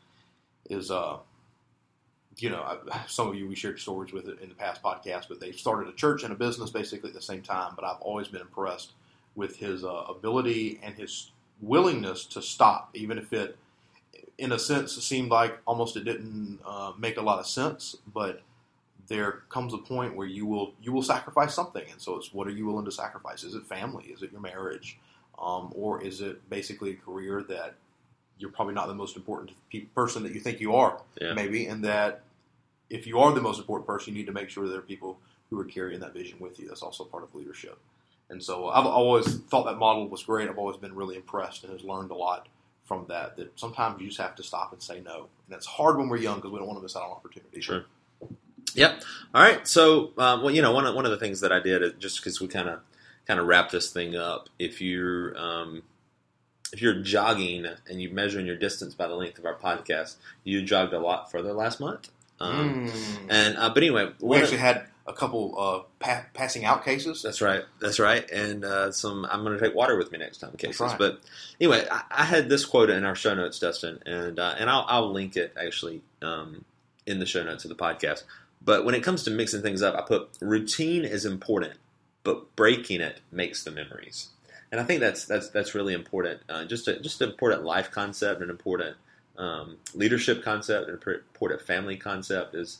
is 0.70 0.90
uh, 0.90 1.18
you 2.38 2.50
know, 2.50 2.80
some 3.08 3.28
of 3.30 3.36
you 3.36 3.48
we 3.48 3.56
shared 3.56 3.80
stories 3.80 4.14
with 4.14 4.28
it 4.28 4.40
in 4.42 4.50
the 4.50 4.56
past 4.56 4.82
podcast, 4.82 5.26
but 5.30 5.40
they 5.40 5.52
started 5.52 5.88
a 5.90 5.94
church 5.96 6.24
and 6.24 6.32
a 6.32 6.36
business 6.36 6.70
basically 6.70 7.10
at 7.10 7.16
the 7.16 7.22
same 7.22 7.42
time. 7.42 7.74
But 7.76 7.86
I've 7.86 8.02
always 8.02 8.28
been 8.28 8.42
impressed 8.42 8.94
with 9.36 9.58
his 9.58 9.84
uh, 9.84 10.06
ability 10.10 10.80
and 10.84 10.96
his 10.96 11.32
willingness 11.62 12.26
to 12.26 12.42
stop, 12.42 12.90
even 12.94 13.18
if 13.18 13.34
it, 13.34 13.58
in 14.38 14.52
a 14.52 14.60
sense, 14.60 14.94
seemed 15.04 15.30
like 15.32 15.60
almost 15.66 15.96
it 15.98 16.04
didn't 16.06 16.60
uh, 16.66 16.94
make 16.98 17.18
a 17.18 17.22
lot 17.22 17.40
of 17.40 17.48
sense, 17.48 17.96
but. 18.14 18.42
There 19.10 19.44
comes 19.50 19.74
a 19.74 19.78
point 19.78 20.16
where 20.16 20.26
you 20.26 20.46
will 20.46 20.74
you 20.82 20.94
will 20.94 21.04
sacrifice 21.04 21.54
something, 21.54 21.84
and 21.92 22.02
so 22.02 22.16
it's 22.16 22.34
what 22.34 22.48
are 22.48 22.52
you 22.52 22.66
willing 22.66 22.86
to 22.86 22.92
sacrifice? 22.92 23.44
Is 23.44 23.54
it 23.54 23.66
family? 23.66 24.06
Is 24.06 24.24
it 24.24 24.32
your 24.32 24.40
marriage? 24.40 24.98
um, 25.40 25.72
or 25.76 26.02
is 26.02 26.22
it 26.22 26.48
basically 26.50 26.92
a 26.92 26.96
career 26.96 27.44
that 27.44 27.76
you're 28.40 28.52
probably 28.52 28.74
not 28.74 28.88
the 28.88 28.94
most 28.96 29.16
important 29.16 29.52
pe- 29.72 29.82
person 29.82 30.24
that 30.24 30.34
you 30.34 30.40
think 30.40 30.60
you 30.60 30.76
are, 30.76 31.00
Yeah. 31.22 31.34
maybe, 31.34 31.68
and 31.68 31.84
that 31.86 32.24
if 32.90 33.08
you 33.08 33.20
are 33.20 33.32
the 33.34 33.42
most 33.42 33.60
important 33.60 33.88
person, 33.88 34.14
you 34.14 34.20
need 34.20 34.28
to 34.28 34.34
make 34.34 34.50
sure 34.50 34.68
there 34.68 34.80
are 34.80 34.82
people 34.82 35.20
who 35.50 35.60
are 35.60 35.66
carrying 35.66 36.00
that 36.02 36.14
vision 36.14 36.40
with 36.40 36.60
you. 36.60 36.68
That's 36.68 36.82
also 36.82 37.04
part 37.04 37.24
of 37.24 37.34
leadership. 37.36 37.78
And 38.30 38.44
so 38.44 38.70
I've 38.70 38.86
always 38.86 39.38
thought 39.42 39.66
that 39.66 39.78
model 39.78 40.08
was 40.08 40.24
great. 40.24 40.50
I've 40.50 40.58
always 40.58 40.78
been 40.78 40.96
really 40.96 41.16
impressed 41.16 41.64
and 41.64 41.72
has 41.74 41.84
learned 41.84 42.12
a 42.12 42.16
lot 42.16 42.48
from 42.86 43.06
that. 43.08 43.38
That 43.38 43.58
sometimes 43.60 44.02
you 44.02 44.08
just 44.08 44.20
have 44.20 44.36
to 44.36 44.44
stop 44.44 44.74
and 44.74 44.82
say 44.82 45.02
no, 45.02 45.16
and 45.18 45.50
that's 45.50 45.66
hard 45.66 45.98
when 45.98 46.10
we're 46.10 46.18
young 46.18 46.38
because 46.38 46.52
we 46.52 46.58
don't 46.58 46.68
want 46.68 46.80
to 46.80 46.84
miss 46.84 46.96
out 46.96 47.04
on 47.04 47.12
opportunities. 47.12 47.64
Sure. 47.64 47.86
Yep. 48.76 49.04
All 49.36 49.42
right. 49.44 49.68
So, 49.68 50.12
um, 50.18 50.42
well, 50.42 50.50
you 50.52 50.62
know, 50.62 50.72
one 50.72 50.86
of, 50.86 50.96
one 50.96 51.06
of 51.06 51.12
the 51.12 51.18
things 51.18 51.42
that 51.42 51.52
I 51.52 51.60
did 51.60 52.00
just 52.00 52.18
because 52.20 52.42
we 52.42 52.48
kind 52.48 52.70
of 52.70 52.80
kind 53.28 53.40
of 53.40 53.46
wrap 53.46 53.70
this 53.70 53.92
thing 53.92 54.16
up. 54.16 54.50
If 54.58 54.82
you're 54.82 55.38
um, 55.38 55.84
if 56.74 56.82
you're 56.82 56.96
jogging 57.02 57.66
and 57.88 58.02
you're 58.02 58.12
measuring 58.12 58.46
your 58.46 58.58
distance 58.58 58.94
by 58.94 59.08
the 59.08 59.16
length 59.16 59.38
of 59.40 59.46
our 59.46 59.56
podcast, 59.56 60.16
you 60.44 60.62
jogged 60.64 60.92
a 60.94 61.00
lot 61.00 61.32
further 61.32 61.54
last 61.54 61.80
month. 61.80 62.10
Um, 62.42 62.88
Mm. 62.88 63.28
And 63.30 63.58
uh, 63.58 63.70
but 63.70 63.78
anyway, 63.84 64.12
We 64.20 64.28
one 64.28 64.38
of- 64.40 64.44
actually 64.44 64.58
had 64.58 64.88
a 65.06 65.14
couple 65.14 65.54
uh, 65.58 65.80
pa- 66.00 66.26
passing 66.34 66.64
out 66.66 66.84
cases. 66.84 67.22
That's 67.22 67.42
right. 67.42 67.64
That's 67.80 68.00
right. 68.00 68.30
And 68.32 68.64
uh, 68.66 68.92
some, 68.92 69.26
I'm 69.30 69.44
going 69.44 69.58
to 69.58 69.64
take 69.64 69.76
water 69.76 69.98
with 69.98 70.12
me 70.12 70.18
next 70.18 70.38
time 70.40 70.54
cases. 70.58 70.80
right. 70.82 70.98
But 70.98 71.20
anyway, 71.60 71.86
I, 71.92 72.04
I 72.10 72.24
had 72.26 72.50
this 72.50 72.66
quote 72.66 72.90
in 72.90 73.04
our 73.06 73.14
show 73.16 73.34
notes, 73.36 73.60
Dustin, 73.60 74.00
and 74.06 74.40
uh, 74.40 74.56
and 74.58 74.70
I'll, 74.70 74.86
I'll 74.88 75.12
link 75.12 75.36
it 75.38 75.54
actually 75.62 76.02
um, 76.22 76.64
in 77.06 77.20
the 77.20 77.26
show 77.26 77.44
notes 77.44 77.66
of 77.66 77.70
the 77.70 77.76
podcast. 77.76 78.24
But 78.66 78.86
when 78.86 78.96
it 78.96 79.04
comes 79.04 79.24
to 79.24 79.32
mixing 79.32 79.62
things 79.62 79.82
up, 79.82 79.94
I 79.96 80.02
put 80.02 80.30
routine 80.40 81.04
is 81.04 81.26
important, 81.26 81.74
but 82.24 82.56
breaking 82.56 83.02
it 83.02 83.20
makes 83.32 83.62
the 83.64 83.72
memories. 83.72 84.30
And 84.74 84.82
I 84.82 84.86
think 84.86 85.02
that's 85.02 85.26
that's 85.26 85.50
that's 85.50 85.76
really 85.76 85.94
important. 85.94 86.42
Uh, 86.50 86.66
just 86.66 86.88
a, 86.88 87.00
just 87.00 87.22
an 87.22 87.30
important 87.30 87.64
life 87.64 87.92
concept, 87.92 88.42
an 88.42 88.50
important 88.50 88.98
um, 89.38 89.78
leadership 89.94 90.44
concept, 90.44 90.90
an 90.90 90.96
important 90.96 91.62
family 91.62 91.96
concept 91.96 92.56
is 92.56 92.80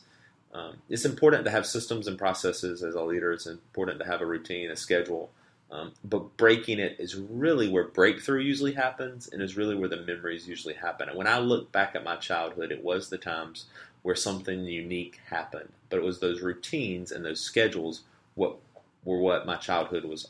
um, 0.52 0.78
it's 0.88 1.04
important 1.04 1.44
to 1.44 1.52
have 1.52 1.64
systems 1.64 2.08
and 2.08 2.18
processes 2.18 2.82
as 2.82 2.96
a 2.96 3.02
leader. 3.02 3.30
It's 3.30 3.46
important 3.46 4.00
to 4.00 4.06
have 4.06 4.20
a 4.20 4.26
routine, 4.26 4.72
a 4.72 4.76
schedule. 4.76 5.30
Um, 5.70 5.92
but 6.02 6.36
breaking 6.36 6.80
it 6.80 6.96
is 6.98 7.14
really 7.14 7.68
where 7.68 7.84
breakthrough 7.84 8.40
usually 8.40 8.72
happens 8.72 9.28
and 9.28 9.40
is 9.40 9.56
really 9.56 9.76
where 9.76 9.88
the 9.88 9.98
memories 9.98 10.48
usually 10.48 10.74
happen. 10.74 11.08
And 11.08 11.16
when 11.16 11.28
I 11.28 11.38
look 11.38 11.70
back 11.70 11.94
at 11.94 12.02
my 12.02 12.16
childhood, 12.16 12.72
it 12.72 12.82
was 12.82 13.08
the 13.08 13.18
times 13.18 13.66
where 14.02 14.16
something 14.16 14.64
unique 14.64 15.20
happened. 15.30 15.68
But 15.90 16.00
it 16.00 16.04
was 16.04 16.18
those 16.18 16.42
routines 16.42 17.12
and 17.12 17.24
those 17.24 17.40
schedules 17.40 18.02
what 18.34 18.56
were 19.04 19.20
what 19.20 19.46
my 19.46 19.56
childhood 19.56 20.04
was 20.04 20.26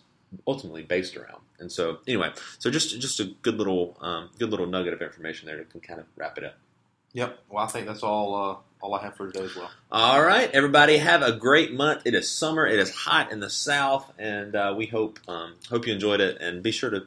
ultimately 0.47 0.83
based 0.83 1.17
around. 1.17 1.44
And 1.59 1.71
so, 1.71 1.99
anyway, 2.07 2.33
so 2.59 2.71
just 2.71 3.01
just 3.01 3.21
a 3.21 3.25
good 3.43 3.57
little 3.57 3.97
um, 4.01 4.31
good 4.39 4.51
little 4.51 4.67
nugget 4.67 4.93
of 4.93 5.01
information 5.03 5.47
there 5.47 5.63
to 5.63 5.79
kind 5.79 6.01
of 6.01 6.07
wrap 6.17 6.37
it 6.39 6.45
up. 6.45 6.55
Yep. 7.13 7.39
Well, 7.49 7.63
I 7.65 7.69
think 7.69 7.87
that's 7.87 8.03
all 8.03 8.35
uh, 8.35 8.57
all 8.85 8.95
I 8.95 9.03
have 9.03 9.17
for 9.17 9.31
today 9.31 9.45
as 9.45 9.55
well. 9.55 9.71
All 9.93 10.21
right, 10.23 10.51
everybody, 10.53 10.97
have 10.99 11.23
a 11.23 11.33
great 11.33 11.73
month. 11.73 12.03
It 12.07 12.15
is 12.15 12.29
summer. 12.29 12.67
It 12.67 12.81
is 12.81 12.91
hot 12.91 13.31
in 13.31 13.39
the 13.41 13.49
south, 13.51 14.13
and 14.19 14.57
uh, 14.57 14.75
we 14.77 14.87
hope 14.87 15.21
um, 15.29 15.55
hope 15.71 15.87
you 15.87 15.93
enjoyed 15.95 16.21
it. 16.21 16.41
And 16.41 16.61
be 16.63 16.73
sure 16.73 16.91
to 16.91 17.05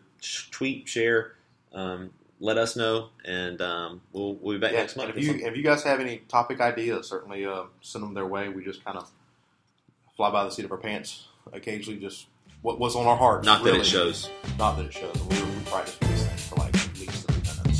tweet, 0.52 0.88
share, 0.88 1.34
um, 1.74 2.12
let 2.40 2.58
us 2.58 2.78
know, 2.78 3.10
and 3.26 3.62
um, 3.62 4.02
we'll 4.14 4.36
we'll 4.36 4.56
be 4.56 4.60
back 4.62 4.72
Yeah, 4.72 4.80
next 4.80 4.96
month. 4.96 5.10
if 5.10 5.22
you 5.22 5.46
if 5.46 5.58
you 5.58 5.64
guys 5.64 5.84
have 5.84 6.00
any 6.00 6.20
topic 6.30 6.62
ideas, 6.62 7.10
certainly 7.10 7.46
uh, 7.46 7.64
send 7.82 8.02
them 8.04 8.14
their 8.14 8.26
way. 8.28 8.48
We 8.48 8.64
just 8.64 8.86
kind 8.86 8.98
of 8.98 9.12
fly 10.16 10.32
by 10.32 10.46
the 10.46 10.52
seat 10.52 10.64
of 10.64 10.72
our 10.72 10.78
pants 10.78 11.28
occasionally. 11.52 12.00
Just 12.00 12.28
what 12.62 12.80
what's 12.80 12.96
on 12.96 13.06
our 13.06 13.17
hearts. 13.17 13.46
Not 13.46 13.63
that 13.63 13.76
it 13.76 13.86
shows. 13.86 14.30
Not 14.58 14.78
that 14.78 14.86
it 14.86 14.93
shows. 14.93 15.15
We, 15.30 15.41
we 15.41 15.62
practice 15.65 15.98
these 16.02 16.26
things 16.26 16.48
for 16.48 16.56
like 16.56 16.76
at 16.76 17.00
least 17.00 17.28
three 17.28 17.41
minutes. 17.41 17.80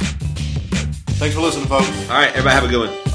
Thanks 1.18 1.36
for 1.36 1.42
listening, 1.42 1.68
folks. 1.68 1.88
All 2.10 2.18
right, 2.18 2.30
everybody, 2.30 2.56
have 2.56 2.64
a 2.64 2.68
good 2.68 2.90
one. 2.90 3.07